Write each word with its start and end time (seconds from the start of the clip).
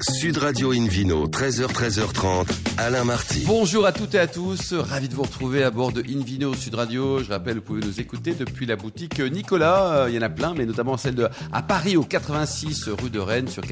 Sud 0.00 0.38
Radio 0.38 0.72
Invino, 0.72 1.26
13h, 1.28 1.66
13h30, 1.66 2.46
Alain 2.78 3.04
Marty. 3.04 3.44
Bonjour 3.46 3.84
à 3.84 3.92
toutes 3.92 4.14
et 4.14 4.18
à 4.18 4.26
tous, 4.26 4.72
ravi 4.72 5.08
de 5.08 5.14
vous 5.14 5.22
retrouver 5.22 5.62
à 5.62 5.70
bord 5.70 5.92
de 5.92 6.02
Invino 6.02 6.54
Sud 6.54 6.74
Radio. 6.74 7.22
Je 7.22 7.28
rappelle, 7.28 7.56
vous 7.56 7.62
pouvez 7.62 7.82
nous 7.82 8.00
écouter 8.00 8.32
depuis 8.32 8.64
la 8.64 8.76
boutique 8.76 9.20
Nicolas. 9.20 10.04
Euh, 10.04 10.08
il 10.08 10.14
y 10.14 10.18
en 10.18 10.22
a 10.22 10.30
plein, 10.30 10.54
mais 10.54 10.64
notamment 10.64 10.96
celle 10.96 11.14
de 11.14 11.28
à 11.52 11.62
Paris 11.62 11.96
au 11.96 12.04
86 12.04 12.88
rue 12.88 13.10
de 13.10 13.20
Rennes 13.20 13.48
sur 13.48 13.62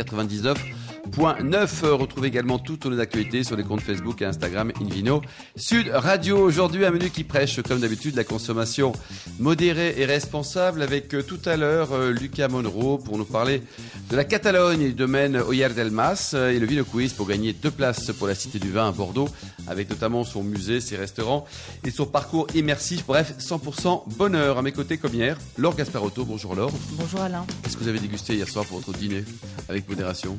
99.9. 1.11 1.87
Retrouvez 1.93 2.29
également 2.29 2.59
toutes 2.59 2.87
nos 2.87 2.99
actualités 3.01 3.45
sur 3.45 3.57
les 3.57 3.65
comptes 3.65 3.81
Facebook 3.81 4.23
et 4.23 4.25
Instagram 4.25 4.73
Invino 4.81 5.23
Sud 5.57 5.91
Radio. 5.93 6.39
Aujourd'hui, 6.39 6.85
un 6.85 6.91
menu 6.91 7.11
qui 7.11 7.25
prêche, 7.25 7.61
comme 7.63 7.81
d'habitude, 7.81 8.17
la 8.17 8.25
consommation 8.25 8.93
modérée 9.39 9.95
et 9.99 10.05
responsable 10.05 10.83
avec 10.83 11.15
euh, 11.15 11.23
tout 11.23 11.41
à 11.45 11.57
l'heure 11.57 11.93
euh, 11.93 12.13
Lucas 12.13 12.49
Monroe 12.49 12.99
pour 12.99 13.19
nous 13.19 13.25
parler 13.25 13.63
de 14.11 14.17
la 14.17 14.25
Catalogne 14.25 14.83
et 14.83 14.89
du 14.89 14.95
domaine 14.95 15.37
Oyer 15.37 15.69
del 15.71 15.91
Mas 15.91 16.35
et 16.35 16.59
le 16.59 16.67
Vino 16.67 16.85
Quiz 16.85 17.13
pour 17.13 17.27
gagner 17.27 17.53
deux 17.53 17.71
places 17.71 18.13
pour 18.13 18.27
la 18.27 18.35
Cité 18.35 18.59
du 18.59 18.71
Vin 18.71 18.89
à 18.89 18.93
Bordeaux, 18.93 19.29
avec 19.67 19.91
notamment 19.91 20.25
son 20.25 20.43
musée, 20.43 20.81
ses 20.81 20.97
restaurants 20.97 21.45
et 21.85 21.91
son 21.91 22.07
parcours 22.07 22.47
immersif. 22.55 23.05
Bref, 23.07 23.35
100% 23.39 24.15
bonheur. 24.17 24.59
À 24.59 24.63
mes 24.63 24.73
côtés, 24.73 24.99
comme 24.99 25.15
hier, 25.15 25.39
Laure 25.59 25.77
Gasparotto. 25.77 26.25
Bonjour 26.25 26.55
Laure. 26.55 26.73
Bonjour 26.93 27.21
Alain. 27.21 27.45
Qu'est-ce 27.63 27.77
que 27.77 27.83
vous 27.83 27.89
avez 27.89 28.01
dégusté 28.01 28.35
hier 28.35 28.49
soir 28.49 28.65
pour 28.65 28.79
votre 28.81 28.97
dîner 28.97 29.25
avec 29.69 29.89
modération? 29.89 30.37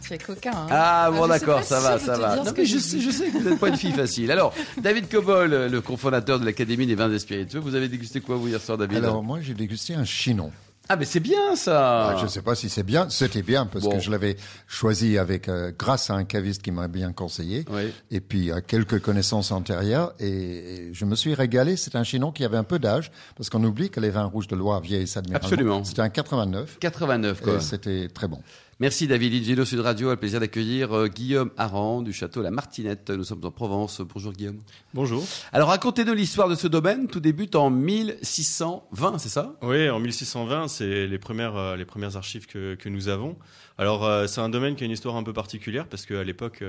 Tu 0.00 0.14
es 0.14 0.18
coquin. 0.18 0.52
Hein 0.52 0.66
ah 0.70 1.10
bon, 1.12 1.26
d'accord, 1.26 1.62
ça 1.62 1.80
va, 1.80 1.98
ça 1.98 2.16
va. 2.16 2.36
Non, 2.36 2.52
mais 2.56 2.64
je, 2.64 2.78
sais, 2.78 3.00
je 3.00 3.10
sais 3.10 3.28
que 3.28 3.38
vous 3.38 3.48
n'êtes 3.48 3.58
pas 3.58 3.68
une 3.68 3.76
fille 3.76 3.92
facile. 3.92 4.30
Alors, 4.30 4.54
David 4.82 5.08
Cobol, 5.08 5.50
le 5.50 5.80
cofondateur 5.80 6.40
de 6.40 6.44
l'Académie 6.44 6.86
des 6.86 6.94
vins 6.94 7.12
et 7.12 7.18
spiritueux, 7.18 7.60
vous 7.60 7.74
avez 7.74 7.88
dégusté 7.88 8.20
quoi 8.20 8.36
vous 8.36 8.48
hier 8.48 8.60
soir, 8.60 8.78
David? 8.78 8.98
Alors, 8.98 9.22
moi, 9.22 9.40
j'ai 9.40 9.54
dégusté 9.54 9.94
un 9.94 10.04
chinon. 10.04 10.50
Ah 10.92 10.96
mais 10.96 11.04
c'est 11.04 11.20
bien 11.20 11.54
ça. 11.54 12.08
Ah, 12.08 12.16
je 12.18 12.24
ne 12.24 12.28
sais 12.28 12.42
pas 12.42 12.56
si 12.56 12.68
c'est 12.68 12.82
bien. 12.82 13.08
C'était 13.10 13.42
bien 13.42 13.64
parce 13.64 13.86
que 13.86 14.00
je 14.00 14.10
l'avais 14.10 14.36
choisi 14.66 15.18
avec 15.18 15.48
euh, 15.48 15.70
grâce 15.78 16.10
à 16.10 16.14
un 16.14 16.24
caviste 16.24 16.62
qui 16.62 16.72
m'a 16.72 16.88
bien 16.88 17.12
conseillé 17.12 17.64
et 18.10 18.20
puis 18.20 18.50
à 18.50 18.60
quelques 18.60 19.00
connaissances 19.00 19.52
antérieures 19.52 20.14
et, 20.18 20.90
je 20.92 21.04
me 21.04 21.14
suis 21.14 21.32
régalé. 21.32 21.76
C'est 21.76 21.94
un 21.94 22.02
chinon 22.02 22.32
qui 22.32 22.44
avait 22.44 22.56
un 22.56 22.64
peu 22.64 22.80
d'âge 22.80 23.12
parce 23.36 23.48
qu'on 23.48 23.62
oublie 23.62 23.90
que 23.90 24.00
les 24.00 24.10
vins 24.10 24.24
rouges 24.24 24.48
de 24.48 24.56
Loire 24.56 24.80
vieillissent 24.80 25.16
admirablement. 25.16 25.46
Absolument. 25.46 25.84
C'était 25.84 26.02
un 26.02 26.08
89. 26.08 26.78
89 26.80 27.40
quoi. 27.40 27.60
C'était 27.60 28.08
très 28.08 28.26
bon. 28.26 28.40
Merci 28.80 29.06
David 29.06 29.34
Ingeno 29.34 29.66
Sud 29.66 29.80
Radio. 29.80 30.08
A 30.08 30.12
le 30.12 30.16
plaisir 30.16 30.40
d'accueillir 30.40 30.96
euh, 30.96 31.06
Guillaume 31.06 31.50
Aran 31.58 32.00
du 32.00 32.14
château 32.14 32.40
La 32.40 32.50
Martinette. 32.50 33.10
Nous 33.10 33.24
sommes 33.24 33.44
en 33.44 33.50
Provence. 33.50 34.00
Bonjour 34.00 34.32
Guillaume. 34.32 34.60
Bonjour. 34.94 35.22
Alors 35.52 35.68
racontez-nous 35.68 36.14
l'histoire 36.14 36.48
de 36.48 36.54
ce 36.54 36.66
domaine. 36.66 37.06
Tout 37.06 37.20
débute 37.20 37.56
en 37.56 37.68
1620, 37.68 39.18
c'est 39.18 39.28
ça? 39.28 39.54
Oui, 39.60 39.90
en 39.90 40.00
1620, 40.00 40.68
c'est 40.68 41.06
les 41.06 41.18
premières, 41.18 41.56
euh, 41.56 41.76
les 41.76 41.84
premières 41.84 42.16
archives 42.16 42.46
que, 42.46 42.74
que 42.74 42.88
nous 42.88 43.08
avons. 43.08 43.36
Alors 43.76 44.06
euh, 44.06 44.26
c'est 44.26 44.40
un 44.40 44.48
domaine 44.48 44.76
qui 44.76 44.84
a 44.84 44.86
une 44.86 44.92
histoire 44.92 45.16
un 45.16 45.24
peu 45.24 45.34
particulière 45.34 45.86
parce 45.86 46.06
qu'à 46.06 46.24
l'époque, 46.24 46.64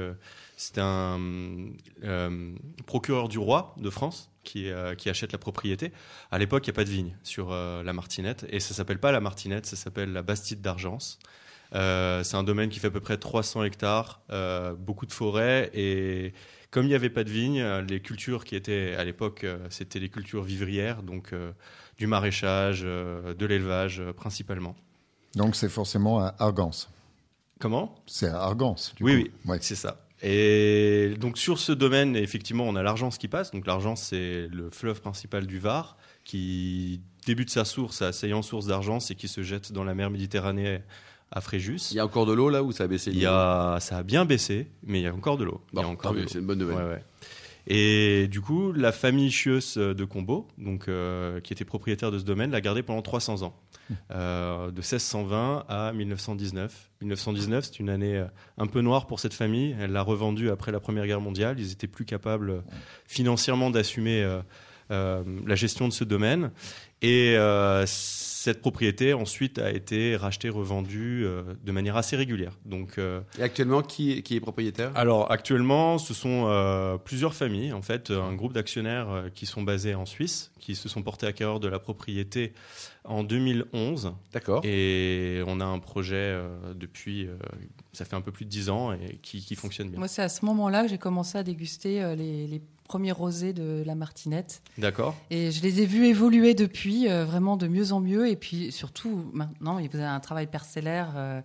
c'était 0.57 0.81
un 0.81 1.17
procureur 2.87 3.29
du 3.29 3.39
roi 3.39 3.73
de 3.77 3.89
France 3.89 4.29
qui, 4.43 4.67
qui, 4.97 5.09
achète 5.09 5.31
la 5.31 5.37
propriété. 5.37 5.93
À 6.29 6.39
l'époque, 6.39 6.67
il 6.67 6.71
n'y 6.71 6.75
a 6.75 6.75
pas 6.75 6.83
de 6.83 6.89
vigne 6.89 7.15
sur 7.23 7.51
la 7.51 7.93
Martinette 7.93 8.45
et 8.49 8.59
ça 8.59 8.73
s'appelle 8.73 8.99
pas 8.99 9.13
la 9.13 9.21
Martinette, 9.21 9.65
ça 9.65 9.77
s'appelle 9.77 10.11
la 10.11 10.23
Bastide 10.23 10.59
d'Argence. 10.59 11.17
Euh, 11.73 12.23
c'est 12.23 12.35
un 12.35 12.43
domaine 12.43 12.69
qui 12.69 12.79
fait 12.79 12.87
à 12.87 12.91
peu 12.91 12.99
près 12.99 13.17
300 13.17 13.63
hectares, 13.63 14.21
euh, 14.29 14.73
beaucoup 14.73 15.05
de 15.05 15.13
forêts 15.13 15.71
et 15.73 16.33
comme 16.69 16.85
il 16.85 16.89
n'y 16.89 16.95
avait 16.95 17.09
pas 17.09 17.23
de 17.23 17.29
vignes, 17.29 17.63
les 17.89 17.99
cultures 17.99 18.45
qui 18.45 18.55
étaient 18.55 18.95
à 18.95 19.03
l'époque, 19.03 19.43
euh, 19.43 19.57
c'était 19.69 19.99
les 19.99 20.09
cultures 20.09 20.43
vivrières, 20.43 21.03
donc 21.03 21.33
du 21.97 22.07
maraîchage, 22.07 22.81
de 22.81 23.45
l'élevage 23.45 24.01
principalement. 24.15 24.75
Donc 25.35 25.55
c'est 25.55 25.69
forcément 25.69 26.19
à 26.19 26.35
Argance. 26.39 26.89
Comment? 27.59 27.95
C'est 28.07 28.29
à 28.29 28.41
Argance. 28.41 28.93
Du 28.95 29.03
oui, 29.03 29.31
oui, 29.45 29.57
c'est 29.61 29.75
ça. 29.75 29.97
Et 30.23 31.15
donc 31.19 31.37
sur 31.37 31.59
ce 31.59 31.71
domaine, 31.71 32.15
effectivement, 32.15 32.65
on 32.65 32.75
a 32.75 32.83
l'Argence 32.83 33.17
qui 33.17 33.27
passe. 33.27 33.51
Donc 33.51 33.65
l'Argence, 33.65 34.03
c'est 34.03 34.47
le 34.47 34.69
fleuve 34.71 35.01
principal 35.01 35.47
du 35.47 35.59
Var 35.59 35.97
qui 36.23 37.01
débute 37.25 37.49
sa 37.49 37.65
source 37.65 38.01
à 38.01 38.13
Saillant 38.13 38.41
source 38.41 38.67
d'Argence 38.67 39.11
et 39.11 39.15
qui 39.15 39.27
se 39.27 39.41
jette 39.43 39.71
dans 39.71 39.83
la 39.83 39.95
mer 39.95 40.09
Méditerranée 40.09 40.81
à 41.31 41.41
Fréjus. 41.41 41.91
Il 41.91 41.97
y 41.97 41.99
a 41.99 42.05
encore 42.05 42.25
de 42.25 42.33
l'eau 42.33 42.49
là 42.49 42.63
ou 42.63 42.71
ça 42.71 42.83
a 42.83 42.87
baissé 42.87 43.11
Il 43.11 43.19
y 43.19 43.25
a, 43.25 43.77
ça 43.79 43.97
a 43.97 44.03
bien 44.03 44.25
baissé, 44.25 44.67
mais 44.83 44.99
il 44.99 45.03
y 45.03 45.07
a 45.07 45.13
encore 45.13 45.37
de 45.37 45.45
l'eau. 45.45 45.61
c'est 46.27 46.39
une 46.39 46.45
bonne 46.45 46.59
nouvelle. 46.59 46.77
Ouais, 46.77 46.83
ouais. 46.83 47.03
Et 47.67 48.27
du 48.27 48.41
coup, 48.41 48.71
la 48.71 48.91
famille 48.91 49.29
Chius 49.29 49.77
de 49.77 50.05
Combo, 50.05 50.47
donc 50.57 50.87
euh, 50.87 51.39
qui 51.41 51.53
était 51.53 51.65
propriétaire 51.65 52.11
de 52.11 52.17
ce 52.17 52.23
domaine, 52.23 52.51
l'a 52.51 52.61
gardé 52.61 52.81
pendant 52.81 53.01
300 53.01 53.43
ans, 53.43 53.55
hum. 53.89 53.95
euh, 54.11 54.71
de 54.71 54.81
1620 54.81 55.65
à 55.69 55.93
1919. 55.93 56.89
1919, 57.01 57.65
c'est 57.65 57.79
une 57.79 57.89
année 57.89 58.17
euh, 58.17 58.25
un 58.57 58.67
peu 58.67 58.81
noire 58.81 59.05
pour 59.05 59.19
cette 59.19 59.33
famille. 59.33 59.75
Elle 59.79 59.91
l'a 59.91 60.01
revendu 60.01 60.49
après 60.49 60.71
la 60.71 60.79
Première 60.79 61.05
Guerre 61.05 61.21
mondiale. 61.21 61.59
Ils 61.59 61.71
étaient 61.71 61.87
plus 61.87 62.05
capables 62.05 62.63
financièrement 63.05 63.69
d'assumer 63.69 64.41
la 64.91 65.55
gestion 65.55 65.87
de 65.87 65.93
ce 65.93 66.03
domaine. 66.03 66.51
Et 67.01 67.35
cette 68.41 68.59
propriété 68.59 69.13
ensuite 69.13 69.59
a 69.59 69.69
été 69.69 70.15
rachetée, 70.15 70.49
revendue 70.49 71.25
euh, 71.25 71.43
de 71.63 71.71
manière 71.71 71.95
assez 71.95 72.15
régulière. 72.15 72.57
Donc, 72.65 72.97
euh, 72.97 73.21
Et 73.37 73.43
actuellement, 73.43 73.83
qui, 73.83 74.13
est 74.17 74.39
propriétaire? 74.39 74.91
Alors 74.95 75.31
actuellement, 75.31 75.99
ce 75.99 76.15
sont 76.15 76.45
euh, 76.47 76.97
plusieurs 76.97 77.35
familles, 77.35 77.71
en 77.71 77.83
fait, 77.83 78.09
un 78.09 78.33
groupe 78.33 78.53
d'actionnaires 78.53 79.25
qui 79.35 79.45
sont 79.45 79.61
basés 79.61 79.93
en 79.93 80.07
Suisse, 80.07 80.51
qui 80.59 80.73
se 80.73 80.89
sont 80.89 81.03
portés 81.03 81.27
acquéreurs 81.27 81.59
de 81.59 81.67
la 81.67 81.77
propriété 81.77 82.53
en 83.03 83.23
2011. 83.23 84.13
D'accord. 84.33 84.65
Et 84.65 85.43
on 85.45 85.59
a 85.59 85.65
un 85.65 85.77
projet 85.79 86.35
depuis, 86.73 87.27
ça 87.93 88.05
fait 88.05 88.15
un 88.15 88.21
peu 88.21 88.31
plus 88.31 88.45
de 88.45 88.49
10 88.49 88.69
ans 88.69 88.91
et 88.91 89.19
qui, 89.21 89.55
fonctionne 89.55 89.89
bien. 89.89 89.99
Moi, 89.99 90.07
c'est 90.07 90.23
à 90.23 90.29
ce 90.29 90.45
moment-là 90.45 90.83
que 90.83 90.89
j'ai 90.89 90.97
commencé 90.97 91.37
à 91.37 91.43
déguster 91.43 92.15
les, 92.15 92.47
les 92.47 92.61
premiers 92.91 93.13
rosés 93.13 93.53
de 93.53 93.83
la 93.85 93.95
Martinette. 93.95 94.61
D'accord. 94.77 95.15
Et 95.29 95.49
je 95.51 95.61
les 95.61 95.81
ai 95.81 95.85
vus 95.85 96.07
évoluer 96.07 96.53
depuis, 96.55 97.07
vraiment 97.07 97.55
de 97.55 97.67
mieux 97.69 97.93
en 97.93 98.01
mieux. 98.01 98.27
Et 98.27 98.35
puis 98.35 98.69
surtout, 98.73 99.31
maintenant, 99.31 99.79
vous 99.79 99.97
avez 99.97 100.03
un 100.03 100.19
travail 100.19 100.47
parcellaire 100.47 101.13
euh, 101.15 101.41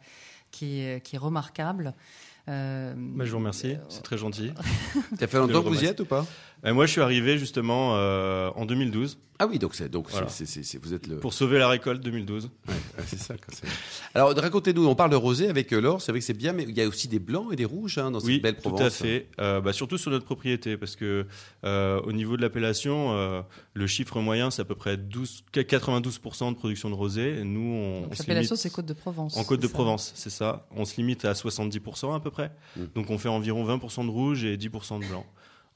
qui 0.50 0.80
est 0.80 1.18
remarquable. 1.18 1.94
Euh, 2.48 2.94
bah, 2.96 3.24
je 3.24 3.30
vous 3.30 3.38
remercie, 3.38 3.76
c'est 3.88 4.02
très 4.02 4.18
gentil. 4.18 4.52
Ça 5.18 5.26
fait 5.26 5.38
longtemps 5.38 5.62
que 5.62 5.68
vous 5.68 5.82
y 5.82 5.86
êtes 5.86 6.00
ou 6.00 6.04
pas 6.04 6.24
euh, 6.64 6.72
Moi, 6.72 6.86
je 6.86 6.92
suis 6.92 7.00
arrivé 7.00 7.38
justement 7.38 7.92
en 7.92 8.66
2012. 8.66 9.18
Ah 9.38 9.46
oui, 9.46 9.58
donc 9.58 9.74
c'est 9.74 9.90
donc 9.90 10.08
vous 10.10 10.94
êtes 10.94 11.06
le 11.06 11.18
pour 11.18 11.34
sauver 11.34 11.58
la 11.58 11.68
récolte 11.68 12.02
2012. 12.02 12.50
c'est 13.06 13.18
ça. 13.18 13.34
Alors 14.14 14.34
racontez-nous, 14.34 14.86
on 14.86 14.94
parle 14.94 15.10
de 15.10 15.16
rosé 15.16 15.48
avec 15.48 15.72
euh, 15.72 15.80
l'or, 15.80 16.00
c'est 16.00 16.10
vrai 16.10 16.20
que 16.20 16.24
c'est 16.24 16.32
bien, 16.32 16.54
mais 16.54 16.62
il 16.62 16.76
y 16.76 16.80
a 16.80 16.88
aussi 16.88 17.06
des 17.06 17.18
blancs 17.18 17.52
et 17.52 17.56
des 17.56 17.66
rouges 17.66 17.98
hein, 17.98 18.10
dans 18.10 18.20
cette 18.20 18.40
belle 18.40 18.56
Provence. 18.56 18.80
tout 18.80 18.86
à 18.86 18.90
fait. 18.90 19.28
Euh, 19.38 19.60
bah, 19.60 19.74
surtout 19.74 19.98
sur 19.98 20.10
notre 20.10 20.24
propriété, 20.24 20.78
parce 20.78 20.96
que 20.96 21.26
euh, 21.64 22.00
au 22.02 22.12
niveau 22.12 22.38
de 22.38 22.42
l'appellation, 22.42 23.44
le 23.74 23.86
chiffre 23.86 24.20
moyen 24.20 24.50
c'est 24.50 24.62
à 24.62 24.64
peu 24.64 24.74
près 24.74 24.96
12, 24.96 25.44
92% 25.52 26.50
de 26.50 26.56
production 26.56 26.88
de 26.88 26.94
rosé. 26.94 27.42
Nous, 27.44 27.60
on, 27.60 28.08
l'appellation 28.08 28.56
c'est 28.56 28.70
Côte 28.70 28.86
de 28.86 28.94
Provence. 28.94 29.36
En 29.36 29.44
Côte 29.44 29.60
de 29.60 29.66
Provence, 29.66 30.12
c'est 30.14 30.30
ça. 30.30 30.66
On 30.74 30.86
se 30.86 30.96
limite 30.96 31.26
à 31.26 31.34
70% 31.34 32.14
à 32.14 32.20
peu 32.20 32.30
près. 32.30 32.35
Mm. 32.76 32.84
Donc 32.94 33.10
on 33.10 33.18
fait 33.18 33.28
environ 33.28 33.64
20% 33.66 34.06
de 34.06 34.10
rouge 34.10 34.44
et 34.44 34.56
10% 34.56 35.00
de 35.00 35.06
blanc. 35.06 35.26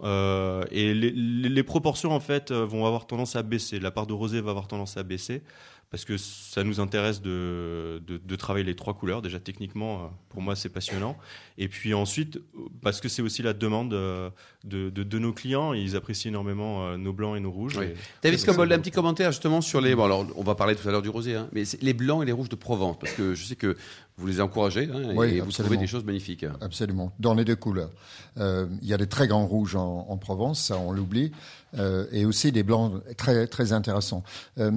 Euh, 0.02 0.64
et 0.70 0.94
les, 0.94 1.10
les, 1.10 1.62
proportions 1.62 2.12
en 2.12 2.20
fait 2.20 2.50
euh, 2.50 2.64
vont 2.64 2.86
avoir 2.86 3.06
tendance 3.06 3.36
à 3.36 3.42
baisser. 3.42 3.78
La 3.80 3.90
part 3.90 4.06
de 4.06 4.14
rosé 4.14 4.40
va 4.40 4.50
avoir 4.50 4.66
tendance 4.66 4.96
à 4.96 5.02
baisser 5.02 5.42
parce 5.90 6.04
que 6.04 6.16
ça 6.16 6.62
nous 6.62 6.78
intéresse 6.78 7.20
de, 7.20 8.00
de, 8.06 8.18
de 8.18 8.36
travailler 8.36 8.64
les 8.64 8.76
trois 8.76 8.94
couleurs. 8.94 9.22
Déjà 9.22 9.40
techniquement, 9.40 10.04
euh, 10.04 10.06
pour 10.28 10.40
moi, 10.40 10.54
c'est 10.54 10.68
passionnant. 10.68 11.16
Et 11.58 11.68
puis 11.68 11.94
ensuite, 11.94 12.40
parce 12.80 13.00
que 13.00 13.08
c'est 13.08 13.22
aussi 13.22 13.42
la 13.42 13.52
demande 13.52 13.90
de, 13.90 14.30
de, 14.64 15.18
nos 15.18 15.32
clients, 15.32 15.72
ils 15.72 15.96
apprécient 15.96 16.30
énormément 16.30 16.96
nos 16.96 17.12
blancs 17.12 17.36
et 17.36 17.40
nos 17.40 17.50
rouges. 17.50 17.76
Oui. 17.76 17.88
David 18.22 18.44
Combol, 18.46 18.72
un 18.72 18.78
petit 18.78 18.92
commentaire 18.92 19.32
justement 19.32 19.60
sur 19.60 19.80
les. 19.80 19.94
Bon, 19.94 20.04
alors 20.04 20.26
on 20.36 20.44
va 20.44 20.54
parler 20.54 20.76
tout 20.76 20.88
à 20.88 20.92
l'heure 20.92 21.02
du 21.02 21.08
rosé, 21.08 21.34
hein, 21.34 21.48
mais 21.52 21.64
les 21.80 21.92
blancs 21.92 22.22
et 22.22 22.26
les 22.26 22.32
rouges 22.32 22.48
de 22.48 22.56
Provence, 22.56 22.96
parce 22.98 23.12
que 23.12 23.34
je 23.34 23.44
sais 23.44 23.56
que 23.56 23.76
vous 24.20 24.26
les 24.26 24.40
encouragez 24.40 24.88
hein, 24.92 25.22
et 25.22 25.40
vous 25.40 25.50
trouvez 25.50 25.76
des 25.76 25.86
choses 25.86 26.04
magnifiques. 26.04 26.44
Absolument, 26.60 27.12
dans 27.18 27.34
les 27.34 27.44
deux 27.44 27.56
couleurs. 27.56 27.90
Euh, 28.38 28.66
il 28.82 28.88
y 28.88 28.94
a 28.94 28.98
des 28.98 29.06
très 29.06 29.26
grands 29.26 29.46
rouges 29.46 29.76
en, 29.76 30.16
Provence, 30.18 30.60
ça 30.60 30.76
on 30.78 30.92
l'oublie, 30.92 31.32
euh, 31.78 32.06
et 32.12 32.26
aussi 32.26 32.52
des 32.52 32.62
blancs 32.62 33.02
très 33.16 33.46
très 33.46 33.72
intéressants. 33.72 34.22
Euh, 34.58 34.70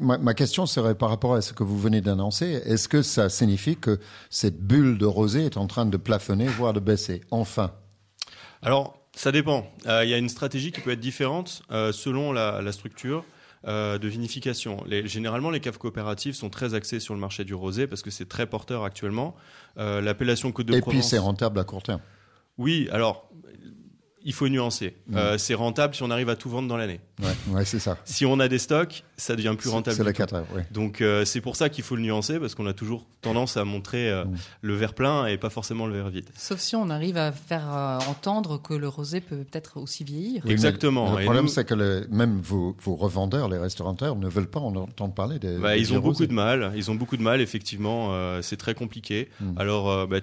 ma, 0.00 0.34
question 0.34 0.53
serait 0.66 0.94
par 0.94 1.08
rapport 1.08 1.34
à 1.34 1.42
ce 1.42 1.52
que 1.52 1.62
vous 1.62 1.78
venez 1.78 2.00
d'annoncer, 2.00 2.62
est-ce 2.64 2.88
que 2.88 3.02
ça 3.02 3.28
signifie 3.28 3.76
que 3.76 3.98
cette 4.30 4.60
bulle 4.60 4.98
de 4.98 5.06
rosée 5.06 5.44
est 5.44 5.56
en 5.56 5.66
train 5.66 5.86
de 5.86 5.96
plafonner, 5.96 6.46
voire 6.46 6.72
de 6.72 6.80
baisser, 6.80 7.20
enfin? 7.30 7.72
Alors, 8.62 8.98
ça 9.14 9.32
dépend. 9.32 9.66
Il 9.84 10.08
y 10.08 10.14
a 10.14 10.18
une 10.18 10.28
stratégie 10.28 10.72
qui 10.72 10.80
peut 10.80 10.90
être 10.90 11.00
différente 11.00 11.62
selon 11.92 12.32
la 12.32 12.72
structure. 12.72 13.24
Euh, 13.66 13.96
de 13.96 14.08
vinification. 14.08 14.84
généralement, 15.04 15.48
les 15.48 15.58
caves 15.58 15.78
coopératives 15.78 16.34
sont 16.34 16.50
très 16.50 16.74
axées 16.74 17.00
sur 17.00 17.14
le 17.14 17.20
marché 17.20 17.44
du 17.44 17.54
rosé 17.54 17.86
parce 17.86 18.02
que 18.02 18.10
c'est 18.10 18.28
très 18.28 18.46
porteur 18.46 18.84
actuellement. 18.84 19.34
Euh, 19.78 20.02
l'appellation 20.02 20.52
Côte 20.52 20.66
de 20.66 20.74
Et 20.74 20.80
Provence. 20.80 20.94
Et 20.94 21.00
puis 21.00 21.08
c'est 21.08 21.18
rentable 21.18 21.58
à 21.58 21.64
court 21.64 21.82
terme. 21.82 22.00
Oui, 22.58 22.90
alors 22.92 23.30
il 24.24 24.32
faut 24.32 24.48
nuancer. 24.48 24.96
Euh, 25.14 25.36
c'est 25.38 25.54
rentable 25.54 25.94
si 25.94 26.02
on 26.02 26.10
arrive 26.10 26.28
à 26.28 26.36
tout 26.36 26.48
vendre 26.48 26.66
dans 26.68 26.76
l'année. 26.76 27.00
Ouais, 27.22 27.28
ouais, 27.54 27.64
c'est 27.64 27.78
ça. 27.78 27.98
Si 28.04 28.24
on 28.26 28.40
a 28.40 28.48
des 28.48 28.58
stocks, 28.58 29.04
ça 29.16 29.36
devient 29.36 29.54
plus 29.56 29.68
rentable. 29.68 29.96
C'est 29.96 30.02
la 30.04 30.12
cata, 30.12 30.44
ouais. 30.54 30.66
Donc 30.72 31.00
euh, 31.00 31.24
c'est 31.24 31.40
pour 31.40 31.56
ça 31.56 31.68
qu'il 31.68 31.84
faut 31.84 31.94
le 31.96 32.02
nuancer 32.02 32.40
parce 32.40 32.54
qu'on 32.54 32.66
a 32.66 32.72
toujours 32.72 33.06
tendance 33.20 33.56
à 33.56 33.64
montrer 33.64 34.10
euh, 34.10 34.24
Mm. 34.24 34.34
le 34.62 34.74
verre 34.74 34.94
plein 34.94 35.26
et 35.26 35.36
pas 35.38 35.50
forcément 35.50 35.86
le 35.86 35.94
verre 35.94 36.08
vide. 36.08 36.28
Sauf 36.36 36.58
si 36.58 36.74
on 36.76 36.88
arrive 36.90 37.16
à 37.16 37.30
faire 37.32 37.66
euh, 37.72 37.98
entendre 38.08 38.60
que 38.60 38.74
le 38.74 38.88
rosé 38.88 39.20
peut 39.20 39.36
peut-être 39.44 39.76
aussi 39.78 40.02
vieillir. 40.04 40.42
Oui, 40.46 40.52
Exactement. 40.52 41.16
Le 41.16 41.24
problème, 41.24 41.44
nous- 41.44 41.50
c'est 41.50 41.64
que 41.64 41.74
le- 41.74 42.06
même 42.10 42.40
vos, 42.40 42.74
vos 42.82 42.96
revendeurs, 42.96 43.48
les 43.48 43.58
restaurateurs, 43.58 44.16
ne 44.16 44.28
veulent 44.28 44.48
pas 44.50 44.60
en 44.60 44.74
entendre 44.74 45.14
parler 45.14 45.38
des. 45.38 45.58
Bah, 45.58 45.74
des 45.74 45.80
ils 45.80 45.92
ont 45.94 46.00
beaucoup 46.00 46.26
de 46.26 46.32
mal. 46.32 46.72
Ils 46.74 46.90
ont 46.90 46.94
beaucoup 46.94 47.16
de 47.16 47.22
mal, 47.22 47.40
effectivement. 47.40 48.08
euh, 48.14 48.40
c'est 48.42 48.56
très 48.56 48.74
compliqué. 48.74 49.28
Mm. 49.40 49.58
Alors, 49.58 49.90
euh, 49.90 50.06
bah, 50.06 50.20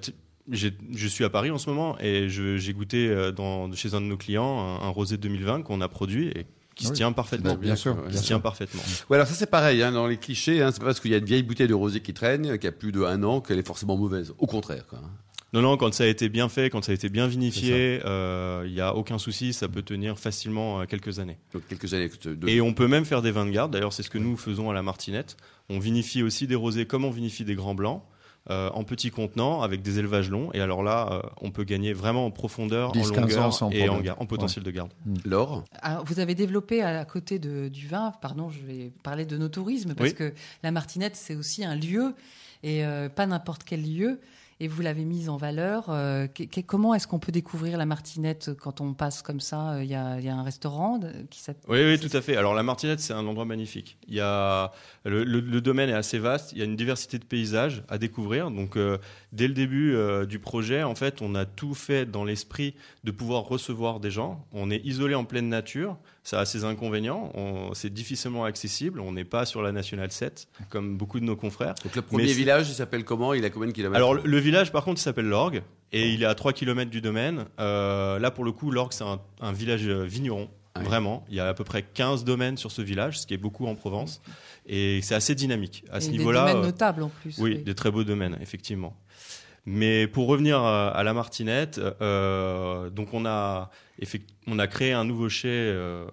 je 0.49 1.07
suis 1.07 1.23
à 1.23 1.29
Paris 1.29 1.51
en 1.51 1.57
ce 1.57 1.69
moment 1.69 1.97
et 1.99 2.27
j'ai 2.29 2.73
goûté 2.73 3.07
euh, 3.09 3.31
dans, 3.31 3.71
chez 3.73 3.93
un 3.93 4.01
de 4.01 4.05
nos 4.07 4.17
clients 4.17 4.59
un, 4.59 4.85
un 4.85 4.89
rosé 4.89 5.17
2020 5.17 5.61
qu'on 5.63 5.81
a 5.81 5.87
produit 5.87 6.27
et 6.29 6.45
qui 6.75 6.85
se 6.85 6.89
Oui. 6.91 6.95
tient 6.97 7.11
parfaitement. 7.11 7.55
Bien 7.55 7.75
sûr. 7.75 7.95
Qui 8.05 8.09
bien 8.11 8.19
se 8.21 8.25
tient 8.25 8.39
parfaitement. 8.39 8.81
Ouais, 9.09 9.17
alors 9.17 9.27
ça 9.27 9.33
c'est 9.33 9.49
pareil, 9.49 9.83
hein, 9.83 9.91
dans 9.91 10.07
les 10.07 10.17
clichés, 10.17 10.61
hein, 10.61 10.71
c'est 10.71 10.79
pas 10.79 10.85
parce 10.87 10.99
qu'il 10.99 11.11
y 11.11 11.15
a 11.15 11.17
une 11.17 11.25
vieille 11.25 11.43
bouteille 11.43 11.67
de 11.67 11.73
rosé 11.73 11.99
qui 11.99 12.13
traîne, 12.13 12.57
qui 12.57 12.67
a 12.67 12.71
plus 12.71 12.91
de 12.91 13.01
un 13.03 13.21
an, 13.23 13.41
qu'elle 13.41 13.59
est 13.59 13.67
forcément 13.67 13.97
mauvaise. 13.97 14.33
Au 14.39 14.47
contraire, 14.47 14.87
quoi. 14.87 14.99
hein. 15.03 15.09
Non, 15.53 15.61
non, 15.61 15.75
quand 15.75 15.93
ça 15.93 16.05
a 16.05 16.07
été 16.07 16.29
bien 16.29 16.47
fait, 16.47 16.69
quand 16.69 16.81
ça 16.81 16.93
a 16.93 16.95
été 16.95 17.09
bien 17.09 17.27
vinifié, 17.27 17.99
euh, 18.05 18.63
il 18.65 18.71
n'y 18.71 18.79
a 18.79 18.95
aucun 18.95 19.17
souci, 19.17 19.51
ça 19.51 19.67
peut 19.67 19.81
tenir 19.81 20.17
facilement 20.17 20.79
euh, 20.79 20.85
quelques 20.85 21.19
années. 21.19 21.37
Donc 21.53 21.63
quelques 21.67 21.93
années. 21.93 22.09
de- 22.23 22.47
Et 22.47 22.61
on 22.61 22.73
peut 22.73 22.87
même 22.87 23.03
faire 23.03 23.21
des 23.21 23.31
vins 23.31 23.45
de 23.45 23.51
garde. 23.51 23.73
D'ailleurs, 23.73 23.91
c'est 23.91 24.01
ce 24.01 24.09
que 24.09 24.17
nous 24.17 24.37
faisons 24.37 24.69
à 24.69 24.73
la 24.73 24.81
Martinette. 24.81 25.35
On 25.69 25.77
vinifie 25.77 26.23
aussi 26.23 26.47
des 26.47 26.55
rosés 26.55 26.85
comme 26.85 27.03
on 27.03 27.11
vinifie 27.11 27.43
des 27.43 27.55
grands 27.55 27.75
blancs. 27.75 28.01
Euh, 28.49 28.69
en 28.73 28.83
petits 28.83 29.11
contenants 29.11 29.61
avec 29.61 29.83
des 29.83 29.99
élevages 29.99 30.29
longs 30.29 30.49
et 30.53 30.61
alors 30.61 30.81
là 30.81 31.09
euh, 31.11 31.21
on 31.41 31.51
peut 31.51 31.63
gagner 31.63 31.93
vraiment 31.93 32.25
en 32.25 32.31
profondeur 32.31 32.91
10, 32.91 33.11
en 33.11 33.13
15 33.13 33.15
ans 33.15 33.21
longueur 33.21 33.53
sans 33.53 33.69
et 33.69 33.87
en, 33.87 34.25
potentiel 34.25 34.63
de 34.63 34.71
garde 34.71 34.91
L'or. 35.25 35.63
Alors, 35.81 36.03
vous 36.05 36.19
avez 36.19 36.35
développé 36.35 36.81
à 36.81 37.05
côté 37.05 37.39
de, 37.39 37.67
du 37.67 37.87
vin, 37.87 38.13
pardon, 38.21 38.49
je 38.49 38.59
vais 38.61 38.91
parler 39.03 39.25
de 39.25 39.37
nos 39.37 39.49
tourismes, 39.49 39.93
parce 39.93 40.11
Oui. 40.11 40.15
que 40.15 40.33
la 40.63 40.71
Martinette, 40.71 41.15
c'est 41.15 41.35
aussi 41.35 41.63
un 41.63 41.75
lieu, 41.75 42.15
et 42.63 42.85
euh, 42.85 43.09
pas 43.09 43.25
n'importe 43.25 43.63
quel 43.63 43.83
lieu. 43.83 44.19
Et 44.63 44.67
vous 44.67 44.83
l'avez 44.83 45.05
mise 45.05 45.27
en 45.27 45.37
valeur. 45.37 45.85
euh, 45.89 46.27
comment 46.67 46.93
est-ce 46.93 47.07
qu'on 47.07 47.17
peut 47.17 47.31
découvrir 47.31 47.79
la 47.79 47.87
Martinette 47.87 48.51
quand 48.61 48.79
on 48.79 48.93
passe 48.93 49.23
comme 49.23 49.39
ça 49.39 49.71
euh, 49.71 49.83
Il 49.83 49.89
y, 49.89 49.95
a, 49.95 50.13
un 50.13 50.43
restaurant 50.43 50.99
qui 51.31 51.39
s'appelle. 51.39 51.63
Oui, 51.67 51.79
oui, 51.83 51.99
tout 51.99 52.15
à 52.15 52.21
fait. 52.21 52.37
Alors 52.37 52.53
la 52.53 52.61
Martinette, 52.61 52.99
c'est 52.99 53.13
un 53.13 53.25
endroit 53.25 53.45
magnifique. 53.45 53.97
Il 54.07 54.13
y 54.13 54.19
a 54.19 54.71
le, 55.03 55.59
domaine 55.61 55.89
est 55.89 55.93
assez 55.93 56.19
vaste. 56.19 56.51
Il 56.51 56.59
y 56.59 56.61
a 56.61 56.65
une 56.65 56.75
diversité 56.75 57.17
de 57.17 57.25
paysages 57.25 57.81
à 57.89 57.97
découvrir. 57.97 58.51
Donc 58.51 58.77
euh, 58.77 58.99
dès 59.31 59.47
le 59.47 59.55
début 59.55 59.97
du 60.27 60.37
projet, 60.37 60.83
en 60.83 60.93
fait, 60.93 61.23
on 61.23 61.33
a 61.33 61.45
tout 61.45 61.73
fait 61.73 62.05
dans 62.05 62.23
l'esprit 62.23 62.75
de 63.03 63.09
pouvoir 63.09 63.45
recevoir 63.45 63.99
des 63.99 64.11
gens. 64.11 64.45
On 64.51 64.69
est 64.69 64.85
isolé 64.85 65.15
en 65.15 65.25
pleine 65.25 65.49
nature. 65.49 65.97
Ça 66.23 66.39
a 66.39 66.45
ses 66.45 66.63
inconvénients. 66.65 67.31
On- 67.33 67.73
C'est 67.73 67.91
difficilement 67.91 68.45
accessible. 68.45 68.99
On 68.99 69.11
n'est 69.11 69.23
pas 69.25 69.45
sur 69.45 69.61
la 69.61 69.71
nationale 69.71 70.11
7 70.11 70.47
comme 70.69 70.95
beaucoup 70.97 71.19
de 71.19 71.25
nos 71.25 71.35
confrères. 71.35 71.73
Donc 71.83 71.95
le 71.95 72.01
premier 72.01 72.25
village, 72.33 72.69
il 72.69 72.75
s'appelle 72.75 73.03
comment? 73.03 73.33
Il 73.33 73.43
a 73.45 73.49
combien 73.49 73.67
de 73.69 73.73
kilomètres? 73.73 73.97
Alors 73.97 74.13
le, 74.13 74.37
village, 74.37 74.71
par 74.71 74.83
contre, 74.83 74.99
il 74.99 75.03
s'appelle 75.03 75.25
Lorgue 75.25 75.63
et 75.91 76.09
il 76.13 76.21
est 76.21 76.27
à 76.27 76.35
3 76.35 76.53
km 76.53 76.91
du 76.91 77.01
domaine. 77.01 77.45
Euh, 77.59 78.19
là, 78.19 78.29
pour 78.31 78.43
le 78.43 78.51
coup, 78.51 78.69
Lorgue, 78.71 78.93
c'est 78.93 79.03
un, 79.03 79.19
un 79.41 79.51
village 79.51 79.87
euh, 79.87 80.03
vigneron. 80.03 80.47
Ah 80.73 80.79
oui. 80.79 80.85
Vraiment, 80.85 81.25
il 81.29 81.35
y 81.35 81.39
a 81.41 81.49
à 81.49 81.53
peu 81.53 81.65
près 81.65 81.83
15 81.83 82.23
domaines 82.23 82.55
sur 82.55 82.71
ce 82.71 82.81
village, 82.81 83.19
ce 83.19 83.27
qui 83.27 83.33
est 83.33 83.37
beaucoup 83.37 83.67
en 83.67 83.75
Provence. 83.75 84.21
Et 84.67 85.01
c'est 85.01 85.15
assez 85.15 85.35
dynamique. 85.35 85.83
À 85.91 85.97
et 85.97 86.01
ce 86.01 86.05
des 86.05 86.11
niveau-là, 86.13 86.41
domaines 86.47 86.63
euh, 86.63 86.67
notables 86.67 87.03
en 87.03 87.09
plus. 87.09 87.37
oui, 87.39 87.57
des 87.57 87.75
très 87.75 87.91
beaux 87.91 88.05
domaines, 88.05 88.37
effectivement. 88.41 88.95
Mais 89.65 90.07
pour 90.07 90.27
revenir 90.27 90.59
à, 90.59 90.89
à 90.89 91.03
la 91.03 91.13
Martinette, 91.13 91.79
euh, 92.01 92.89
donc 92.89 93.13
on 93.13 93.25
a, 93.25 93.69
on 94.47 94.59
a 94.59 94.67
créé 94.67 94.93
un 94.93 95.03
nouveau 95.05 95.29
chai. 95.29 95.49
euh, 95.49 96.05